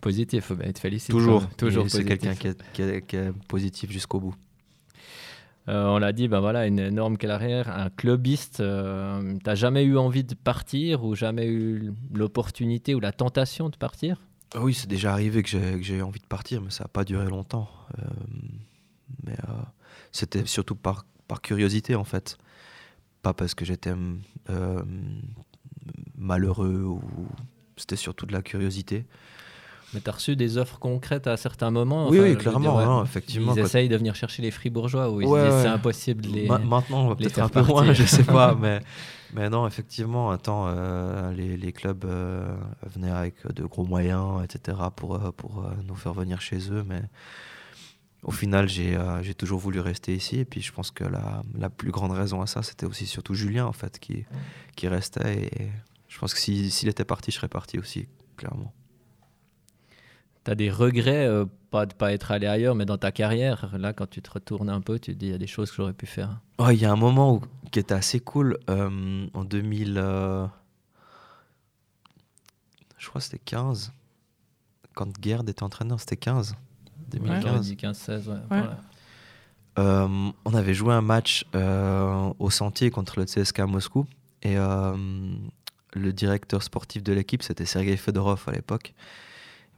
[0.01, 1.11] Positif, il te félicite.
[1.11, 4.35] Toujours, toujours C'est quelqu'un qui qui est- qui est positif jusqu'au bout.
[5.69, 8.61] Euh, on l'a dit, ben voilà, une énorme carrière, un clubiste.
[8.61, 13.77] Euh, T'as jamais eu envie de partir ou jamais eu l'opportunité ou la tentation de
[13.77, 14.23] partir?
[14.55, 17.05] Ah Oui, c'est déjà arrivé que j'ai eu envie de partir, mais ça n'a pas
[17.05, 17.69] duré longtemps.
[17.99, 18.07] Euh,
[19.25, 19.37] mais
[20.11, 21.05] c'était surtout par,
[21.43, 22.39] curiosité, en fait.
[23.21, 23.93] Pas parce que j'étais
[26.17, 27.03] malheureux ou.
[27.77, 29.05] C'était surtout de la curiosité.
[29.95, 33.05] Mais t'as reçu des offres concrètes à certains moments oui, Enfin, clairement, dire, ouais, hein,
[33.05, 33.55] effectivement.
[33.55, 35.63] Ils essayent de venir chercher les fribourgeois ou ils Ouais, se disent ouais.
[35.63, 36.47] c'est impossible de les.
[36.47, 38.81] Ma- maintenant, les peut-être faire un peu moins, je sais pas, mais,
[39.33, 42.55] mais non, effectivement, temps, euh, les, les clubs euh,
[42.95, 46.85] venaient avec de gros moyens, etc., pour, euh, pour euh, nous faire venir chez eux,
[46.87, 47.01] mais
[48.25, 48.99] au final, j'ai
[49.37, 52.47] toujours voulu rester ici, et puis je pense que la, la plus grande raison à
[52.47, 54.27] ça, c'était aussi surtout Julien, en fait, qui,
[54.77, 55.69] qui restait, et
[56.09, 58.75] je pense que si- s'il était parti, je serais parti aussi, clairement.
[60.49, 63.93] T'as des regrets, euh, pas de pas être allé ailleurs, mais dans ta carrière, là,
[63.93, 65.77] quand tu te retournes un peu, tu te dis il y a des choses que
[65.77, 66.41] j'aurais pu faire.
[66.71, 70.47] Il y a un moment où, qui était assez cool, euh, en 2000, euh,
[72.97, 73.93] je crois que c'était 15,
[74.95, 76.57] quand Gerd était entraîneur, c'était 15,
[77.13, 77.67] J'aurais 2015.
[77.67, 78.33] dit 15-16, ouais.
[78.33, 78.41] Ouais.
[78.49, 78.79] voilà.
[79.79, 84.07] Euh, on avait joué un match euh, au Sentier contre le CSK Moscou,
[84.41, 84.97] et euh,
[85.93, 88.95] le directeur sportif de l'équipe, c'était Sergei Fedorov à l'époque.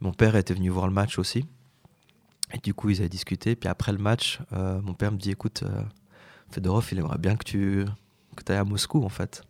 [0.01, 1.45] Mon père était venu voir le match aussi.
[2.53, 3.55] Et du coup, ils avaient discuté.
[3.55, 5.81] Puis après le match, euh, mon père me dit écoute, euh,
[6.51, 7.85] Fedorov, il aimerait bien que tu
[8.35, 9.43] que ailles à Moscou, en fait.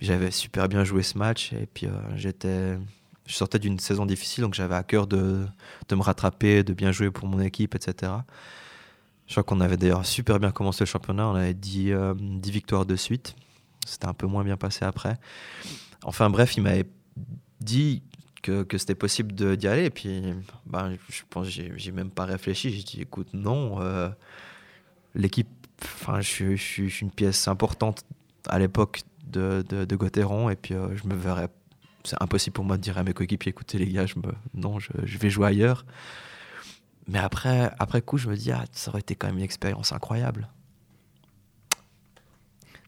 [0.00, 1.52] J'avais super bien joué ce match.
[1.52, 2.78] Et puis, euh, j'étais.
[3.24, 5.46] Je sortais d'une saison difficile, donc j'avais à cœur de,
[5.88, 8.10] de me rattraper, de bien jouer pour mon équipe, etc.
[9.32, 11.28] Je crois qu'on avait d'ailleurs super bien commencé le championnat.
[11.28, 13.36] On avait 10, euh, 10 victoires de suite.
[13.86, 15.16] C'était un peu moins bien passé après.
[16.04, 16.86] Enfin bref, il m'avait
[17.60, 18.02] dit
[18.42, 19.84] que, que c'était possible d'y aller.
[19.84, 20.22] Et puis,
[20.66, 22.70] ben, je pense j'ai même pas réfléchi.
[22.72, 23.80] J'ai dit, écoute, non.
[23.80, 24.08] euh,
[25.14, 25.48] L'équipe,
[25.84, 28.02] enfin, je, suis- une pièce importante
[28.48, 30.50] à l'époque de, de, de Gauthieron.
[30.50, 31.48] Et puis, euh, je me verrais.
[32.04, 34.78] C'est impossible pour moi de dire à mes coéquipiers, écoutez les gars, je me, non,
[34.80, 35.84] je, je vais jouer ailleurs.
[37.06, 39.92] Mais après, après coup, je me dis, ah, ça aurait été quand même une expérience
[39.92, 40.48] incroyable.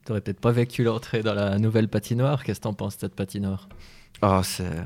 [0.05, 2.45] T'aurais peut-être pas vécu l'entrée dans la nouvelle patinoire.
[2.45, 3.69] Qu'est-ce que t'en penses de cette patinoire?
[4.23, 4.83] Oh, c'est,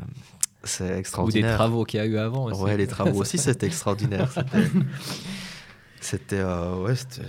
[0.69, 1.55] c'est Ou des extraordinaire.
[1.57, 2.61] travaux qu'il y a eu avant aussi.
[2.63, 4.31] Ouais, les travaux aussi, c'était extraordinaire.
[6.01, 7.23] C'était, euh, ouais, c'était,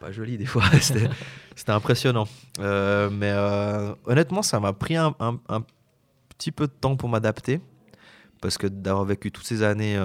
[0.00, 0.62] pas joli des fois.
[0.80, 1.08] C'était,
[1.70, 2.26] impressionnant.
[2.58, 5.62] Euh, mais euh, honnêtement, ça m'a pris un, un- un
[6.30, 7.60] petit peu de temps pour m'adapter.
[8.40, 9.96] Parce que d'avoir vécu toutes ces années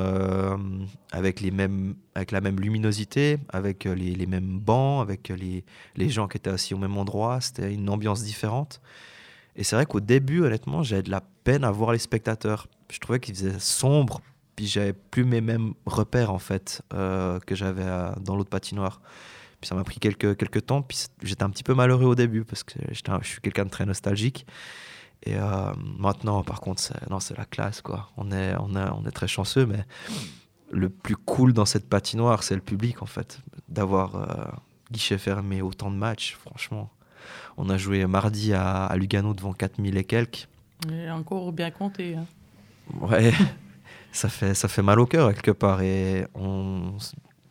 [1.11, 5.65] avec, les mêmes, avec la même luminosité, avec les, les mêmes bancs, avec les,
[5.97, 8.79] les gens qui étaient assis au même endroit, c'était une ambiance différente.
[9.59, 12.67] Et c'est vrai qu'au début, honnêtement, j'avais de la peine à voir les spectateurs.
[12.89, 14.21] Je trouvais qu'ils faisaient sombre,
[14.55, 19.01] puis j'avais plus mes mêmes repères en fait euh, que j'avais euh, dans l'autre patinoire.
[19.59, 22.45] Puis ça m'a pris quelques, quelques temps, puis j'étais un petit peu malheureux au début
[22.45, 24.45] parce que je suis quelqu'un de très nostalgique.
[25.23, 28.11] Et euh, maintenant, par contre, c'est, la classe quoi.
[28.15, 29.83] On est, on, est, on est très chanceux, mais
[30.71, 33.41] le plus cool dans cette patinoire, c'est le public en fait.
[33.67, 34.53] D'avoir
[34.89, 36.89] guichet fermé autant de matchs, franchement.
[37.61, 40.47] On a joué mardi à, à Lugano devant 4000 et quelques.
[40.91, 42.15] Et encore bien compté.
[42.15, 42.25] hein.
[43.01, 43.33] Ouais,
[44.13, 45.81] ça fait, ça fait mal au cœur quelque part.
[45.81, 46.93] Et on,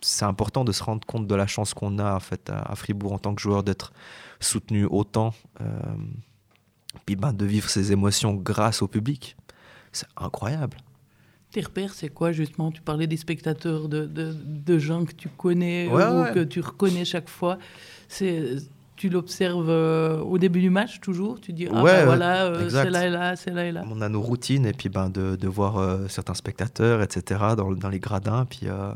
[0.00, 2.74] c'est important de se rendre compte de la chance qu'on a en fait, à, à
[2.74, 3.92] Fribourg en tant que joueur d'être
[4.40, 5.34] soutenu autant.
[5.60, 5.66] euh,
[7.04, 9.36] puis ben, de vivre ces émotions grâce au public.
[9.92, 10.78] C'est incroyable.
[11.50, 12.70] Tes repères, c'est quoi justement?
[12.70, 16.32] Tu parlais des spectateurs, de, de, de gens que tu connais Ouais, ou ouais.
[16.32, 17.58] que tu reconnais chaque fois.
[18.08, 18.56] C'est,
[18.98, 22.44] tu l'observes euh, au début du match toujours Tu dis, ah Ouais, ben ouais, voilà,
[22.46, 22.82] euh, exact.
[22.84, 23.82] c'est là et là, c'est là et là.
[23.90, 27.72] On a nos routines et puis ben, de, de voir euh, certains spectateurs, etc., dans,
[27.72, 28.44] dans les gradins.
[28.44, 28.92] Puis euh,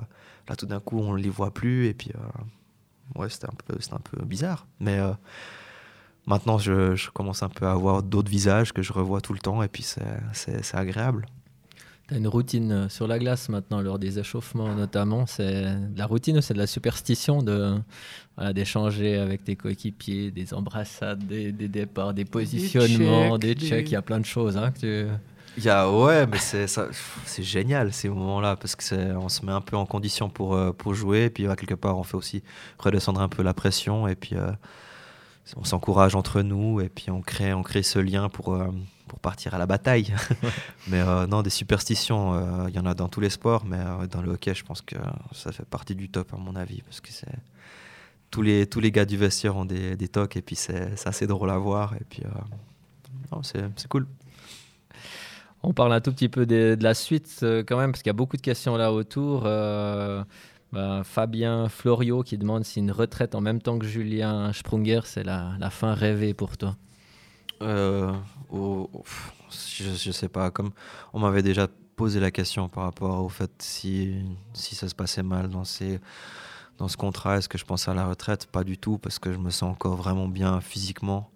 [0.48, 1.86] là, tout d'un coup, on ne les voit plus.
[1.86, 2.10] Et puis,
[3.16, 4.66] ouais, c'était un, peu- un peu bizarre.
[4.80, 4.98] Mais
[6.26, 9.38] maintenant, je, je commence un peu à avoir d'autres visages que je revois tout le
[9.38, 9.62] temps.
[9.62, 11.26] Et puis, c'est agréable.
[12.14, 15.26] Une routine euh, sur la glace maintenant, lors des échauffements notamment.
[15.26, 17.74] C'est de la routine ou c'est de la superstition de,
[18.36, 23.92] voilà, d'échanger avec tes coéquipiers, des embrassades, des, des départs, des positionnements, des checks, Il
[23.92, 24.56] y a plein de choses.
[24.56, 25.10] Hein, que tu-
[25.58, 26.88] Il y a, ouais, mais c'est ça-
[27.26, 30.54] c'est génial ces moments-là parce que c'est, on se met un peu en condition pour,
[30.54, 31.24] euh, pour jouer.
[31.24, 32.42] Et puis euh, quelque part, on fait aussi
[32.78, 34.08] redescendre un peu la pression.
[34.08, 34.50] Et puis euh,
[35.56, 36.80] on s'encourage entre nous.
[36.80, 38.68] Et puis on crée, on crée ce lien pour, euh,
[39.08, 40.14] pour partir à la bataille.
[40.88, 43.64] mais euh, non, des superstitions, euh, il y en a dans tous les sports.
[43.64, 43.78] Mais
[44.10, 44.96] dans le hockey, je pense que
[45.32, 47.34] ça fait partie du top à mon avis parce que c'est.
[48.30, 51.26] Tous les, tous les gars du vestiaire ont des, des tocs et puis c'est assez
[51.26, 51.92] drôle à voir.
[52.00, 52.22] Et puis
[53.42, 54.06] c'est c'est cool.
[55.64, 58.10] On parle un tout petit peu de, de la suite euh, quand même, parce qu'il
[58.10, 59.44] y a beaucoup de questions là autour.
[59.46, 60.24] Euh,
[60.72, 65.24] ben, Fabien Florio qui demande si une retraite en même temps que Julien Sprunger, c'est
[65.24, 66.76] la, la fin rêvée pour toi.
[67.58, 70.70] Pff, je, je sais pas, comme
[71.12, 75.22] on m'avait déjà posé la question par rapport au fait si, si ça se passait
[75.22, 75.62] mal dans,
[76.78, 78.46] dans ce contrat, est-ce que je pensais à la retraite?
[78.46, 81.30] Pas du tout, parce que je me sens encore vraiment bien physiquement,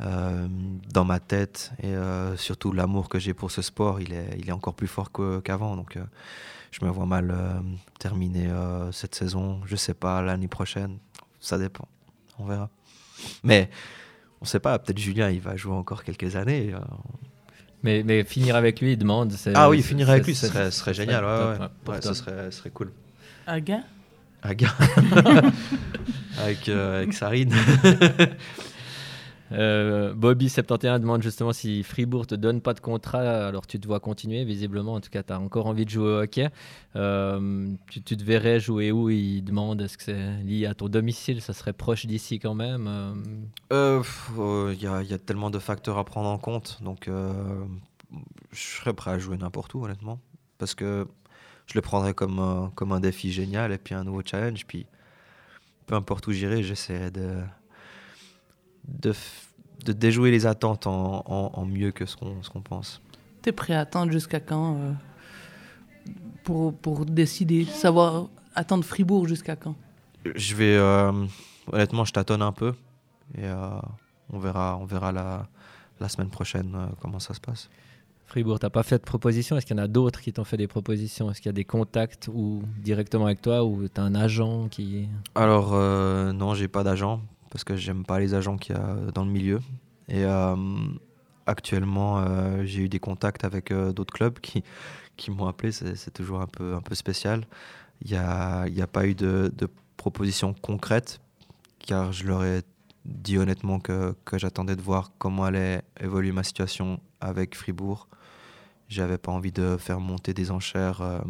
[0.00, 0.48] euh,
[0.90, 4.48] dans ma tête, et euh, surtout l'amour que j'ai pour ce sport, il est, il
[4.48, 5.10] est encore plus fort
[5.44, 5.76] qu'avant.
[5.76, 5.98] Donc
[6.70, 7.60] je me vois mal euh,
[7.98, 10.98] terminer euh, cette saison, je sais pas, l'année prochaine,
[11.40, 11.88] ça dépend,
[12.38, 12.70] on verra.
[13.42, 13.70] Mais
[14.40, 16.72] on sait pas, peut-être Julien, il va jouer encore quelques années.
[16.72, 16.78] euh.
[17.82, 19.34] Mais, mais finir avec lui, il demande.
[19.54, 21.22] Ah oui, finir avec lui, ce serait, génial.
[21.24, 21.64] serait ouais, top, ouais.
[21.64, 22.14] ouais, pour Ouais, toi.
[22.14, 22.92] ce serait, cool.
[23.46, 23.80] Aga?
[24.54, 24.74] Gars.
[26.38, 27.54] avec, euh, avec Sarine.
[29.52, 34.00] Euh, Bobby71 demande justement si Fribourg te donne pas de contrat, alors tu te vois
[34.00, 34.94] continuer, visiblement.
[34.94, 36.48] En tout cas, tu as encore envie de jouer au hockey.
[36.96, 39.10] Euh, tu, te verrais jouer où?
[39.10, 41.40] Il demande est-ce que c'est lié à ton domicile?
[41.40, 42.86] Ça serait proche d'ici quand même
[43.72, 44.02] Euh,
[44.38, 46.78] Euh, Il y, a, il tellement de facteurs à prendre en compte.
[46.82, 50.20] Donc, je serais prêt à jouer n'importe où, honnêtement.
[50.58, 51.06] Parce que
[51.66, 54.66] je le prendrais comme, comme un défi génial et puis un nouveau challenge.
[54.66, 54.86] Puis,
[55.86, 57.40] peu importe où j'irai, j'essaierai de,
[58.86, 59.12] de,
[59.84, 63.00] de déjouer les attentes en, en- en mieux que ce qu'on ce qu'on pense.
[63.42, 64.92] T'es prêt à attendre jusqu'à quand euh,
[66.44, 69.74] pour, pour décider, savoir attendre Fribourg jusqu'à quand?
[70.34, 70.76] Je vais.
[70.76, 71.12] euh,
[71.72, 72.74] honnêtement, je tâtonne un peu.
[73.36, 73.68] Et euh,
[74.32, 75.46] on verra, on verra la,
[76.00, 77.70] la semaine prochaine euh, comment ça se passe.
[78.26, 79.56] Fribourg, t'as pas fait de proposition?
[79.56, 81.30] Est-ce qu'il y en a d'autres qui t'ont fait des propositions?
[81.30, 84.68] Est-ce qu'il y a des contacts ou directement avec toi ou tu as un agent
[84.68, 85.08] qui.
[85.34, 87.20] Alors, euh, non, j'ai pas d'agent
[87.50, 89.60] parce que j'aime pas les agents qu'il y a dans le milieu.
[90.08, 90.56] Et euh,
[91.46, 94.62] actuellement, euh, j'ai eu des contacts avec euh, d'autres clubs qui,
[95.16, 95.72] qui m'ont appelé.
[95.72, 97.44] C'est toujours un peu, un peu spécial.
[98.02, 101.20] Il n'y a, a pas eu de, de proposition concrète
[101.80, 102.62] car je leur ai
[103.04, 108.08] dit honnêtement que, que j'attendais de voir comment allait évoluer ma situation avec Fribourg.
[108.88, 111.22] J'avais pas envie de faire monter des enchères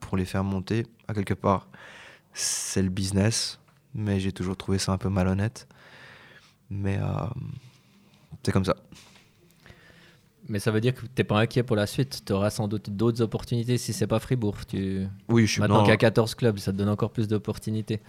[0.00, 0.86] pour les faire monter.
[1.06, 1.68] À quelque part,
[2.32, 3.59] c'est le business,
[3.94, 5.66] mais j'ai toujours trouvé ça un peu malhonnête.
[6.70, 7.26] Mais euh,
[8.42, 8.76] c'est comme ça.
[10.48, 12.22] Mais ça veut dire que t'es pas inquiet pour la suite.
[12.24, 14.56] Tu auras sans doute d'autres opportunités si c'est pas Fribourg.
[14.66, 15.06] Tu...
[15.28, 17.28] Oui, je suis Maintenant non, qu'il y a 14 clubs, ça te donne encore plus
[17.28, 18.00] d'opportunités.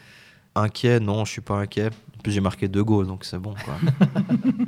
[0.56, 1.00] inquiet.
[1.00, 1.90] Non, je suis pas inquiet.
[2.18, 3.54] En plus, j'ai marqué deux goals, donc c'est bon.
[3.66, 3.76] Quoi.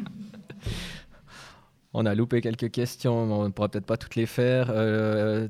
[1.96, 4.72] On a loupé quelques questions, mais on ne pourra peut-être pas toutes les faire.
[4.72, 5.48] Euh,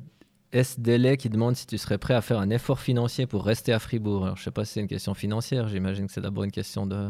[0.53, 0.79] S.
[0.79, 3.79] Delay qui demande si tu serais prêt à faire un effort financier pour rester à
[3.79, 4.23] Fribourg.
[4.25, 6.51] Alors, je ne sais pas si c'est une question financière, j'imagine que c'est d'abord une
[6.51, 7.09] question de,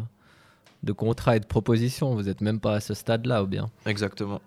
[0.83, 2.15] de contrat et de proposition.
[2.15, 3.69] Vous n'êtes même pas à ce stade-là, ou bien?
[3.85, 4.41] Exactement.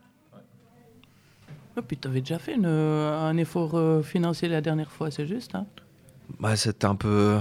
[1.78, 5.26] Et puis tu avais déjà fait une- un effort euh, financier la dernière fois, c'est
[5.26, 5.54] juste.
[5.54, 5.66] Hein?
[6.40, 7.38] Bah, c'était un peu.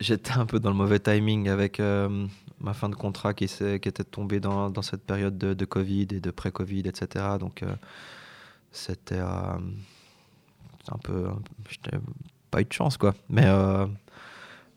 [0.00, 2.26] J'étais un peu dans le mauvais timing avec euh,
[2.60, 5.64] ma fin de contrat qui, s'est- qui était tombée dans, dans cette période de, de
[5.64, 7.24] Covid et de pré-Covid, etc.
[7.40, 7.74] Donc, euh,
[8.70, 9.56] c'était euh,
[10.92, 11.28] un peu.
[11.68, 11.96] J'étais
[12.50, 13.14] pas eu de chance, quoi.
[13.28, 13.86] Mais euh,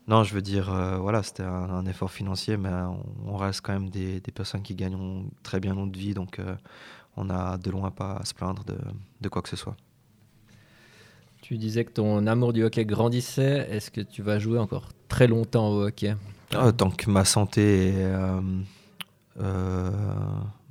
[0.06, 3.60] non, je veux dire, euh, voilà, c'était un, un effort financier, mais on, on reste
[3.62, 6.14] quand même des, des personnes qui gagnent très bien notre vie.
[6.14, 6.54] Donc, euh,
[7.16, 8.78] on a de loin pas à se plaindre de,
[9.20, 9.76] de quoi que ce soit.
[11.40, 13.68] Tu disais que ton amour du hockey grandissait.
[13.70, 16.14] Est-ce que tu vas jouer encore très longtemps au hockey?
[16.54, 18.40] Ah, tant que ma santé et euh,
[19.40, 19.90] euh,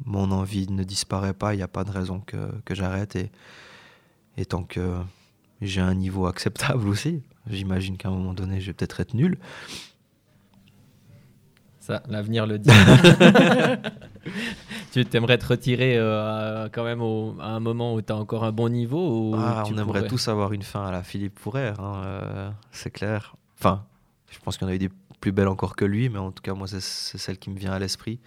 [0.05, 3.15] mon envie ne disparaît pas, il n'y a pas de raison que, que j'arrête.
[3.15, 3.31] Et,
[4.37, 4.97] et tant que
[5.61, 9.37] j'ai un niveau acceptable aussi, j'imagine qu'à un moment donné, je vais peut-être être nul.
[11.79, 12.69] Ça, l'avenir le dit.
[14.91, 18.43] tu t'aimerais te retirer euh, quand même au- à un moment où tu as encore
[18.43, 21.39] un bon niveau ou Ah, on aimerait pourrais- tous avoir une fin à la Philippe
[21.39, 23.35] Fourrer, hein, euh, c'est clair.
[23.57, 23.85] Enfin,
[24.29, 24.89] je pense qu'il y en a eu des
[25.21, 27.57] plus belles encore que lui, mais en tout cas, moi, c'est- c'est celle qui me
[27.57, 28.19] vient à l'esprit,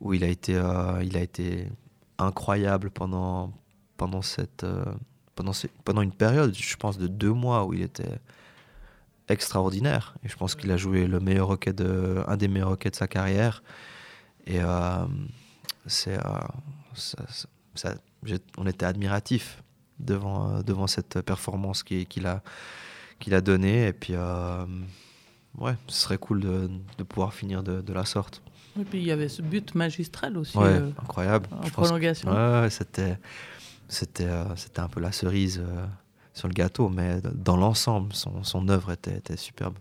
[0.00, 1.68] où il a été, euh, il a été
[2.18, 3.52] incroyable pendant,
[3.96, 4.84] pendant cette, euh,
[5.40, 5.52] pendant,
[5.84, 8.18] pendant une période, je pense, de deux mois où il était
[9.28, 10.14] extraordinaire.
[10.24, 12.96] Et je pense qu'il a joué le meilleur hockey de, un des meilleurs hockey de
[12.96, 13.62] sa carrière.
[14.46, 14.58] Et
[15.86, 16.18] c'est,
[17.74, 17.94] ça,
[18.58, 19.62] on était admiratif
[19.98, 22.42] devant, devant cette performance qu'il a,
[23.18, 23.86] qu'il a donnée.
[23.86, 24.14] Et puis,
[25.58, 28.42] ouais, ce serait cool de, de pouvoir finir de, de, la sorte.
[28.80, 30.56] Et puis il y avait ce but magistral aussi.
[30.56, 31.48] Ouais, euh, incroyable.
[31.52, 32.30] En prolongation.
[32.30, 33.18] ouais, c'était,
[33.90, 35.86] c'était, euh, c'était un peu la cerise euh,
[36.32, 39.76] sur le gâteau, mais dans l'ensemble, son, son œuvre était, était superbe.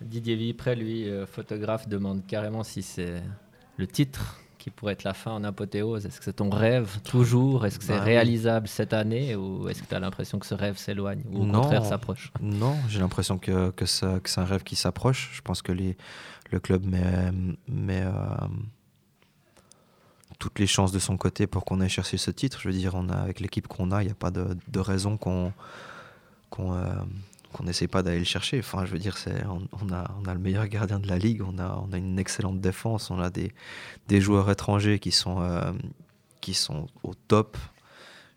[0.00, 3.22] Didier Vipré, lui, photographe, demande carrément si c'est
[3.76, 6.06] le titre qui pourrait être la fin en apothéose.
[6.06, 7.66] Est-ce que c'est ton rêve toujours?
[7.66, 9.34] Est-ce que c'est bah réalisable cette année?
[9.34, 11.22] Ou est-ce que tu as l'impression que ce rêve s'éloigne?
[11.32, 12.30] Ou au non, contraire s'approche?
[12.40, 15.30] Non, j'ai l'impression que, que, c'est un rêve qui s'approche.
[15.34, 15.96] Je pense que les,
[16.52, 17.32] le club met,
[17.66, 18.12] met euh,
[20.42, 22.58] toutes les chances de son côté pour qu'on aille chercher ce titre.
[22.60, 25.16] Je veux dire, on a, avec l'équipe qu'on a, il n'y a pas de, raison
[25.16, 25.52] qu'on
[26.50, 28.58] qu'on euh, pas d'aller le chercher.
[28.58, 31.42] Enfin, je veux dire, c'est, on, a, on a le meilleur gardien de la ligue,
[31.42, 33.52] on a, on a une excellente défense, on a des,
[34.08, 35.70] des joueurs étrangers qui sont, euh,
[36.40, 37.56] qui sont au top.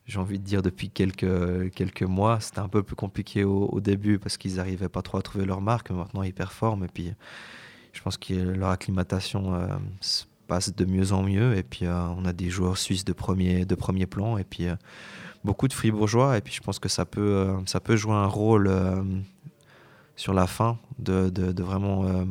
[0.05, 4.19] J'ai envie de dire depuis quelques, quelques mois, c'était un peu plus compliqué au, début
[4.19, 7.11] parce qu'ils n'arrivaient pas trop à trouver leur marque, maintenant ils performent et puis
[7.93, 9.67] je pense que leur acclimatation euh,
[10.45, 13.65] passe de mieux en mieux et puis euh, on a des joueurs suisses de premier,
[13.65, 14.67] de premier plan et puis
[15.45, 18.25] beaucoup de fribourgeois et puis je pense que ça peut, euh, ça peut jouer un
[18.25, 19.03] rôle euh,
[20.17, 22.25] sur la fin de, de, vraiment euh,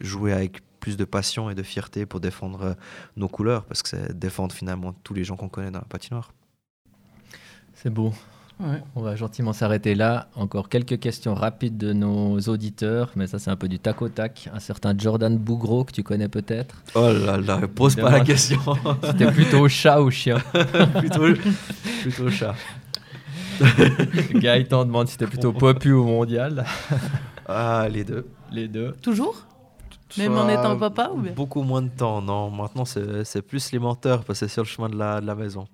[0.00, 2.74] jouer avec plus de passion et de fierté pour défendre
[3.16, 6.32] nos couleurs parce que c'est défendre finalement tous les gens qu'on connaît dans la patinoire.
[7.74, 8.12] C'est beau.
[8.94, 10.28] On va gentiment s'arrêter là.
[10.34, 14.08] Encore quelques questions rapides de nos auditeurs, mais ça c'est un peu du tac au
[14.08, 14.50] tac.
[14.52, 16.82] Un certain Jordan Bougro que tu connais peut-être.
[16.94, 18.60] Oh là là, pose pas la question.
[19.04, 20.38] C'était plutôt chat ou chien?
[20.98, 21.26] Plutôt,
[22.02, 22.54] plutôt chat.
[24.34, 26.64] Gaëtan demande si c'était plutôt popu ou mondial.
[27.46, 28.26] Ah, les deux.
[28.50, 28.92] Les deux.
[29.02, 29.46] Toujours?
[30.18, 31.32] Même en étant papa ou bien?
[31.32, 32.50] Beaucoup moins de temps, non.
[32.50, 35.34] Maintenant, c'est plus les menteurs parce que c'est sur le chemin de la, de la
[35.34, 35.66] maison.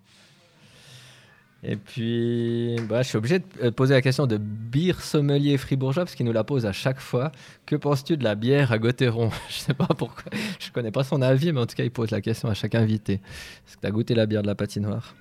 [1.68, 6.04] Et puis, bah, je suis obligé de euh, poser la question de bière sommelier fribourgeois,
[6.04, 7.32] parce qu'il nous la pose à chaque fois.
[7.66, 11.20] Que penses-tu de la bière à Gauthieron Je sais pas pourquoi, je connais pas son
[11.22, 13.14] avis, mais en tout cas, il pose la question à chaque invité.
[13.14, 15.16] Est-ce que tu as goûté la bière de la patinoire?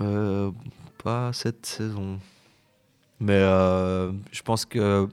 [0.00, 0.50] Euh,
[1.04, 2.18] Pas cette saison.
[3.20, 5.08] Mais euh, je pense que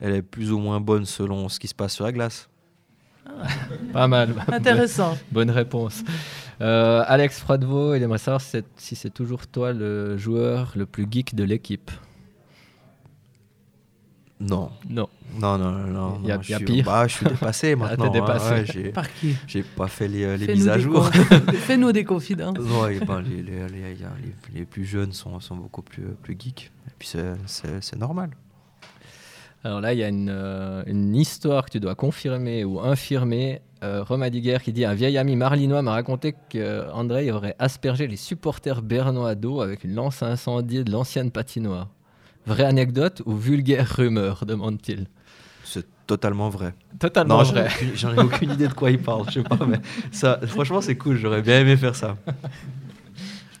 [0.00, 2.48] elle est plus ou moins bonne selon ce qui se passe sur la glace.
[3.92, 4.34] Pas mal.
[4.48, 5.16] Intéressant.
[5.30, 6.02] Bonne réponse.
[6.60, 11.34] Euh, Alex Fradvo, il aimerait savoir si c'est toujours toi le joueur le plus geek
[11.34, 11.90] de l'équipe.
[14.40, 14.70] Non.
[14.88, 15.08] Non.
[15.38, 16.18] Non, non, non.
[16.22, 16.84] Il y a, je, suis, pire.
[16.84, 18.06] Bah, je suis dépassé maintenant.
[18.06, 18.54] Ah, dépassé.
[18.54, 19.36] Hein, ouais, Par qui?
[19.46, 21.06] J'ai pas fait les, les mises à jour.
[21.66, 22.58] Fais-nous des confidences.
[22.58, 23.96] Ouais, ben, les, les, les,
[24.54, 26.72] les, plus jeunes sont, sont beaucoup plus, plus geeks.
[26.88, 28.30] Et puis c'est normal.
[29.62, 33.60] Alors là, il y a une, euh, une, histoire que tu dois confirmer ou infirmer.
[33.82, 38.82] Euh, Roma qui dit Un vieil ami marlinois m'a raconté qu'André aurait aspergé les supporters
[38.82, 41.88] bernois d'eau avec une lance incendiée de l'ancienne patinoire.
[42.46, 45.06] Vraie anecdote ou vulgaire rumeur demande-t-il.
[45.64, 46.74] C'est totalement vrai.
[46.98, 47.68] Totalement non, vrai.
[47.94, 49.24] J'en ai, ai, aucune idée de quoi il parle.
[49.28, 51.16] Je sais pas, mais ça, franchement, c'est cool.
[51.16, 52.16] J'aurais bien aimé faire ça.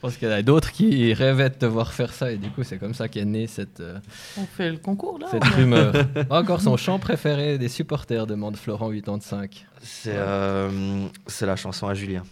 [0.00, 2.38] Je pense qu'il y en a d'autres qui rêvaient de te voir faire ça et
[2.38, 3.80] du coup c'est comme ça qu'est née cette.
[3.80, 3.98] Euh,
[4.38, 5.26] On fait le concours là.
[5.30, 5.92] Cette rumeur.
[6.30, 9.66] Encore son chant préféré des supporters demande Florent 85.
[9.82, 12.22] C'est euh, c'est la chanson à Julien.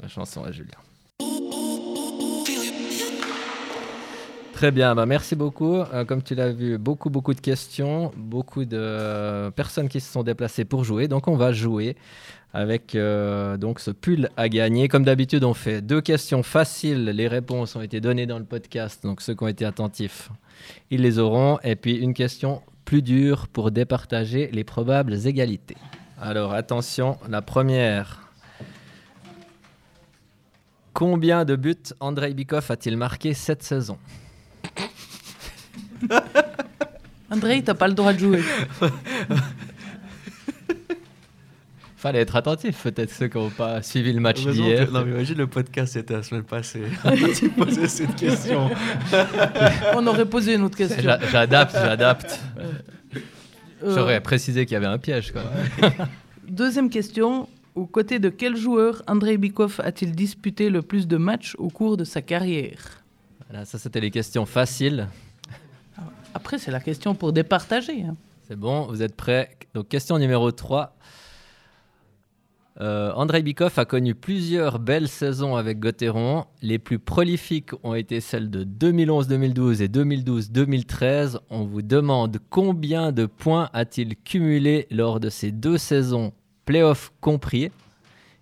[0.00, 0.78] La chanson à Julien.
[4.52, 5.74] Très bien, bah merci beaucoup.
[5.74, 10.22] Euh, comme tu l'as vu, beaucoup beaucoup de questions, beaucoup de personnes qui se sont
[10.22, 11.08] déplacées pour jouer.
[11.08, 11.96] Donc on va jouer
[12.54, 14.88] avec euh, donc ce pull à gagner.
[14.88, 17.04] Comme d'habitude, on fait deux questions faciles.
[17.04, 20.30] Les réponses ont été données dans le podcast, donc ceux qui ont été attentifs,
[20.90, 21.58] ils les auront.
[21.62, 25.76] Et puis une question plus dure pour départager les probables égalités.
[26.20, 28.22] Alors attention, la première.
[30.94, 33.98] Combien de buts Andrei Bikov a-t-il marqué cette saison?
[37.30, 38.42] Andrei, t'as pas le droit de jouer.
[41.98, 44.88] Fallait être attentif, peut-être ceux qui n'ont pas suivi le match d'hier.
[44.92, 46.84] Non, mais imagine le podcast, c'était la semaine passée.
[47.36, 48.70] tu posais cette question.
[49.96, 51.02] On aurait posé une autre question.
[51.32, 52.38] J'adapte, j'adapte.
[52.56, 55.32] Euh, J'aurais précisé qu'il y avait un piège.
[55.32, 55.42] Quoi.
[56.48, 57.48] Deuxième question.
[57.74, 61.96] Aux côtés de quel joueur Andrei Bikov a-t-il disputé le plus de matchs au cours
[61.96, 63.02] de sa carrière?
[63.48, 65.08] Voilà, Ça, c'était les questions faciles.
[66.32, 68.02] Après, c'est la question pour départager.
[68.02, 68.14] Hein.
[68.46, 69.50] C'est bon, vous êtes prêts?
[69.74, 70.94] Donc, question numéro 3.
[72.80, 76.44] Euh, Andrei Bikov a connu plusieurs belles saisons avec Gauthieron.
[76.62, 81.38] Les plus prolifiques ont été celles de 2011-2012 et 2012-2013.
[81.50, 86.32] On vous demande combien de points a-t-il cumulé lors de ces deux saisons,
[86.66, 87.72] playoffs compris.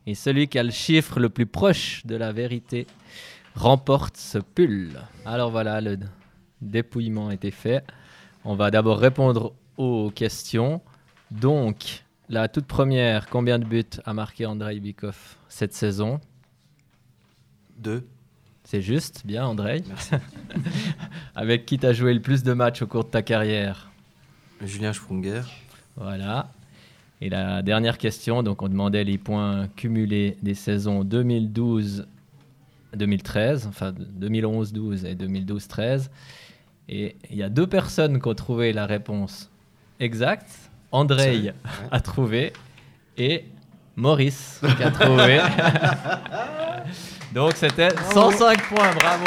[0.07, 2.87] Et celui qui a le chiffre le plus proche de la vérité
[3.55, 5.01] remporte ce pull.
[5.25, 5.99] Alors voilà, le
[6.61, 7.83] dépouillement a été fait.
[8.45, 10.83] On va d'abord répondre aux questions.
[11.31, 16.21] Donc, la toute première, combien de buts a marqué Andrei Bikov cette saison?
[17.79, 18.07] Deux.
[18.65, 19.83] C'est juste, bien Andrei.
[21.35, 23.91] Avec qui t'as joué le plus de matchs au cours de ta carrière?
[24.61, 25.43] Julien Sprunger.
[25.97, 26.51] Voilà.
[27.21, 32.07] Et la dernière question, donc on demandait les points cumulés des saisons 2012
[32.97, 36.09] 2013, enfin 2011-12 et 2012-13.
[36.89, 39.51] Et il y a deux personnes qui ont trouvé la réponse
[40.01, 40.71] exacte.
[40.97, 41.53] Andrei
[41.91, 42.55] a trouvé
[43.19, 43.45] et
[43.97, 45.41] Maurice qui a trouvé.
[47.35, 49.27] Donc c'était 105 points, bravo.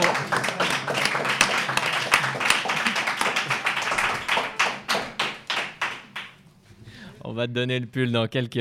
[7.23, 8.57] On va te donner le pull dans quelques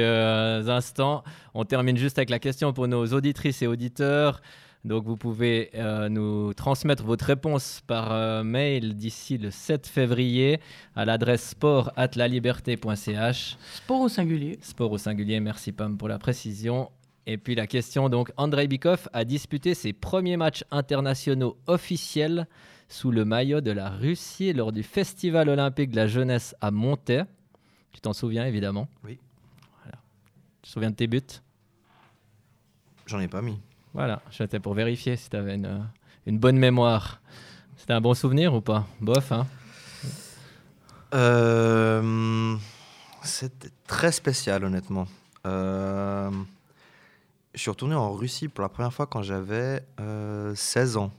[0.69, 1.25] instants.
[1.55, 4.43] On termine juste avec la question pour nos auditrices et auditeurs.
[4.85, 10.61] Donc vous pouvez euh, nous transmettre votre réponse par euh, mail d'ici le 7 février
[10.95, 14.59] à l'adresse sport at Sport au singulier.
[14.63, 16.91] Sport au singulier, merci Pam pour la précision.
[17.27, 22.47] Et puis la question, donc Andrei Bikov a disputé ses premiers matchs internationaux officiels
[22.89, 27.25] sous le maillot de la Russie lors du Festival olympique de la jeunesse à Montaix.
[27.93, 28.89] Tu t'en souviens évidemment?
[29.05, 29.19] Oui.
[29.83, 29.99] Voilà.
[30.63, 31.21] Tu te souviens de tes buts?
[33.07, 33.59] J'en ai pas mis.
[33.95, 35.87] Voilà, j'étais pour vérifier si tu avais une,
[36.27, 37.21] une, bonne mémoire.
[37.77, 38.87] C'était un bon souvenir ou pas?
[39.01, 39.47] Bof, hein
[41.15, 42.57] euh,
[43.23, 45.07] C'était très spécial, honnêtement.
[45.47, 46.31] Euh,
[47.55, 49.83] je suis retourné en Russie pour la première fois quand j'avais
[50.55, 51.13] 16 euh, ans.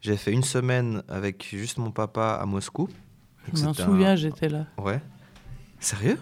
[0.00, 2.88] J'ai fait une semaine avec juste mon papa à Moscou.
[3.52, 4.66] Je m'en souviens, j'étais là.
[4.78, 5.00] Ouais.
[5.80, 6.18] Sérieux?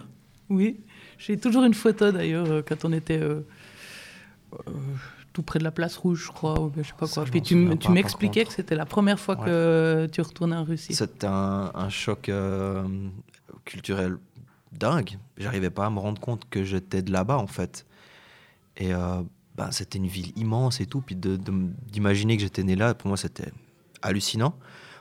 [0.49, 0.81] Oui.
[1.17, 3.21] J'ai toujours une photo d'ailleurs quand on était
[5.33, 7.25] tout près de la place rouge, je crois, ou je sais pas quoi.
[7.25, 10.93] Puis tu, m'expliquais que c'était la première fois que tu retournais en Russie.
[10.93, 12.87] C'était un, choc euh,
[13.65, 14.17] culturel
[14.71, 15.17] dingue.
[15.37, 17.85] J'arrivais pas à me rendre compte que j'étais de là-bas, en fait.
[18.77, 19.21] Et euh,
[19.55, 21.01] ben, c'était une ville immense et tout.
[21.01, 23.51] Puis d'imaginer que j'étais né là, pour moi, c'était
[24.01, 24.55] hallucinant.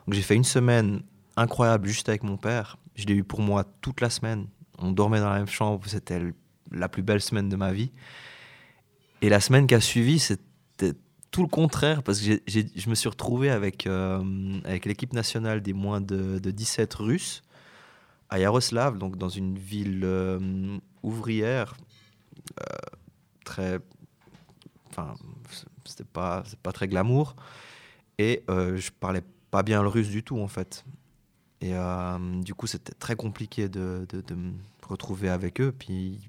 [0.07, 1.03] Donc j'ai fait une semaine
[1.37, 2.79] incroyable juste avec mon père.
[2.95, 4.47] Je l'ai eu pour moi toute la semaine.
[4.79, 5.83] On dormait dans la même chambre.
[5.87, 6.21] C'était
[6.71, 7.93] la plus belle semaine de ma vie.
[9.23, 10.95] Et la semaine qui a suivi, c'était
[11.31, 15.73] tout le contraire, parce que je me suis retrouvé avec, euh, avec l'équipe nationale des
[15.73, 17.45] moins de, 17 Russes
[18.31, 21.77] à Yaroslav, donc dans une ville euh, ouvrière,
[22.61, 22.65] euh,
[23.45, 23.79] très.
[24.91, 25.15] Enfin,
[25.85, 27.37] c'était pas, pas très glamour.
[28.19, 30.85] Et je parlais pas bien le russe du tout, en fait.
[31.61, 31.73] Et
[32.43, 34.53] du coup, c'était très compliqué de, de, de, me
[34.87, 35.73] retrouver avec eux.
[35.77, 36.21] Puis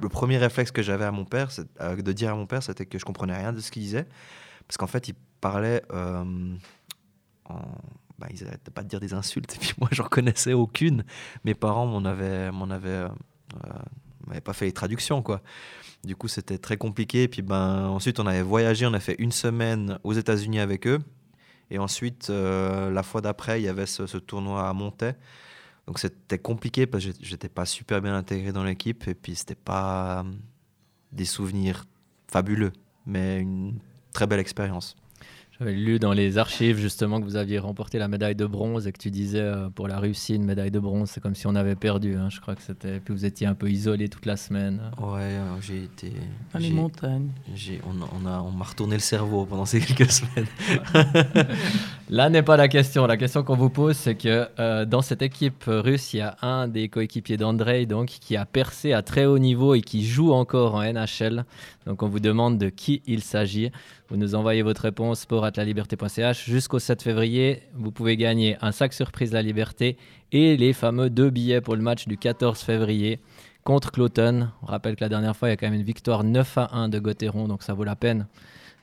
[0.00, 2.86] le premier réflexe que j'avais à mon père, euh, de dire à mon père, c'était
[2.86, 4.06] que je comprenais rien de ce qu'il disait,
[4.66, 6.54] parce qu'en fait, il parlait euh,
[7.44, 7.60] en,
[8.18, 11.04] bah, ils n'arrêtaient pas de dire des insultes, et puis moi, je reconnaissais aucune.
[11.44, 13.08] Mes parents m'en avaient, euh,
[14.26, 15.42] m'avaient pas fait les traductions, quoi.
[16.04, 17.24] Du coup, c'était très compliqué.
[17.24, 20.86] Et puis, ben, ensuite, on avait voyagé, on a fait une semaine aux États-Unis avec
[20.86, 20.98] eux.
[21.70, 25.14] Et ensuite, la fois d'après, il y avait ce, ce tournoi à Montaix.
[25.90, 29.56] Donc c'était compliqué parce que j'étais pas super bien intégré dans l'équipe et puis c'était
[29.56, 30.32] pas euh,
[31.10, 31.84] des souvenirs
[32.28, 32.70] fabuleux,
[33.06, 33.80] mais une
[34.12, 34.94] très belle expérience.
[35.60, 38.92] J'avais lu dans les archives justement que vous aviez remporté la médaille de bronze et
[38.92, 41.54] que tu disais euh, pour la Russie une médaille de bronze, c'est comme si on
[41.54, 42.16] avait perdu.
[42.16, 42.98] Hein, je crois que c'était.
[42.98, 44.80] Puis vous étiez un peu isolé toute la semaine.
[44.96, 46.14] Ouais, euh, j'ai été.
[46.54, 47.28] Dans les montagnes.
[47.86, 50.46] On, on, a, on m'a retourné le cerveau pendant ces quelques semaines.
[52.08, 53.06] Là n'est pas la question.
[53.06, 56.38] La question qu'on vous pose, c'est que euh, dans cette équipe russe, il y a
[56.40, 60.32] un des coéquipiers d'Andrei donc qui a percé à très haut niveau et qui joue
[60.32, 61.44] encore en NHL.
[61.90, 63.72] Donc on vous demande de qui il s'agit.
[64.10, 67.64] Vous nous envoyez votre réponse pour liberté.ch jusqu'au 7 février.
[67.74, 69.96] Vous pouvez gagner un sac surprise La Liberté
[70.30, 73.18] et les fameux deux billets pour le match du 14 février
[73.64, 74.50] contre Cloton.
[74.62, 76.70] On rappelle que la dernière fois, il y a quand même une victoire 9 à
[76.74, 78.28] 1 de Gauthieron, donc ça vaut la peine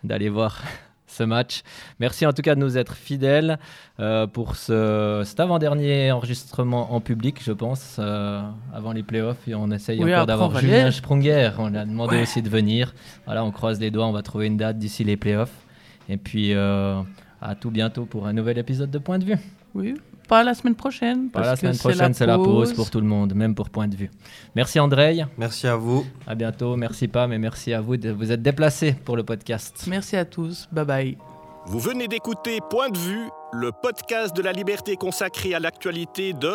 [0.03, 0.61] d'aller voir
[1.07, 1.63] ce match.
[1.99, 3.57] Merci en tout cas de nous être fidèles
[3.99, 8.41] euh, pour ce, cet avant-dernier enregistrement en public, je pense, euh,
[8.73, 9.47] avant les playoffs.
[9.47, 11.51] Et on essaye encore d'avoir Julien Sprunger.
[11.57, 12.93] On a demandé aussi de venir.
[13.25, 15.65] Voilà, on croise les doigts, on va trouver une date d'ici les playoffs.
[16.09, 17.01] Et puis, euh,
[17.41, 19.37] à tout bientôt pour un nouvel épisode de Point de vue.
[19.73, 19.95] Oui,
[20.27, 21.29] pas la semaine prochaine.
[21.29, 23.69] Pas parce la que semaine prochaine, c'est la pause pour tout le monde, même pour
[23.69, 24.11] point de vue.
[24.55, 26.05] Merci André, Merci à vous.
[26.27, 26.75] à bientôt.
[26.75, 29.85] Merci pas, mais merci à vous de vous être déplacés pour le podcast.
[29.87, 30.67] Merci à tous.
[30.71, 31.17] Bye bye.
[31.65, 36.53] Vous venez d'écouter Point de vue, le podcast de la liberté consacré à l'actualité de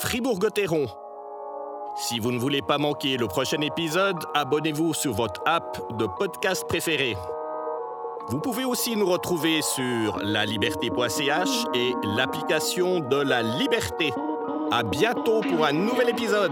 [0.00, 0.86] Fribourg-Gotteron.
[1.96, 6.64] Si vous ne voulez pas manquer le prochain épisode, abonnez-vous sur votre app de podcast
[6.68, 7.14] préféré.
[8.28, 14.12] Vous pouvez aussi nous retrouver sur laliberté.ch et l'application de la liberté.
[14.72, 16.50] À bientôt pour un nouvel épisode.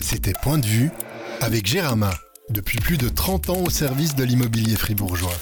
[0.00, 0.90] C'était Point de vue
[1.42, 2.12] avec Gérama,
[2.50, 5.34] depuis plus de 30 ans au service de l'immobilier fribourgeois.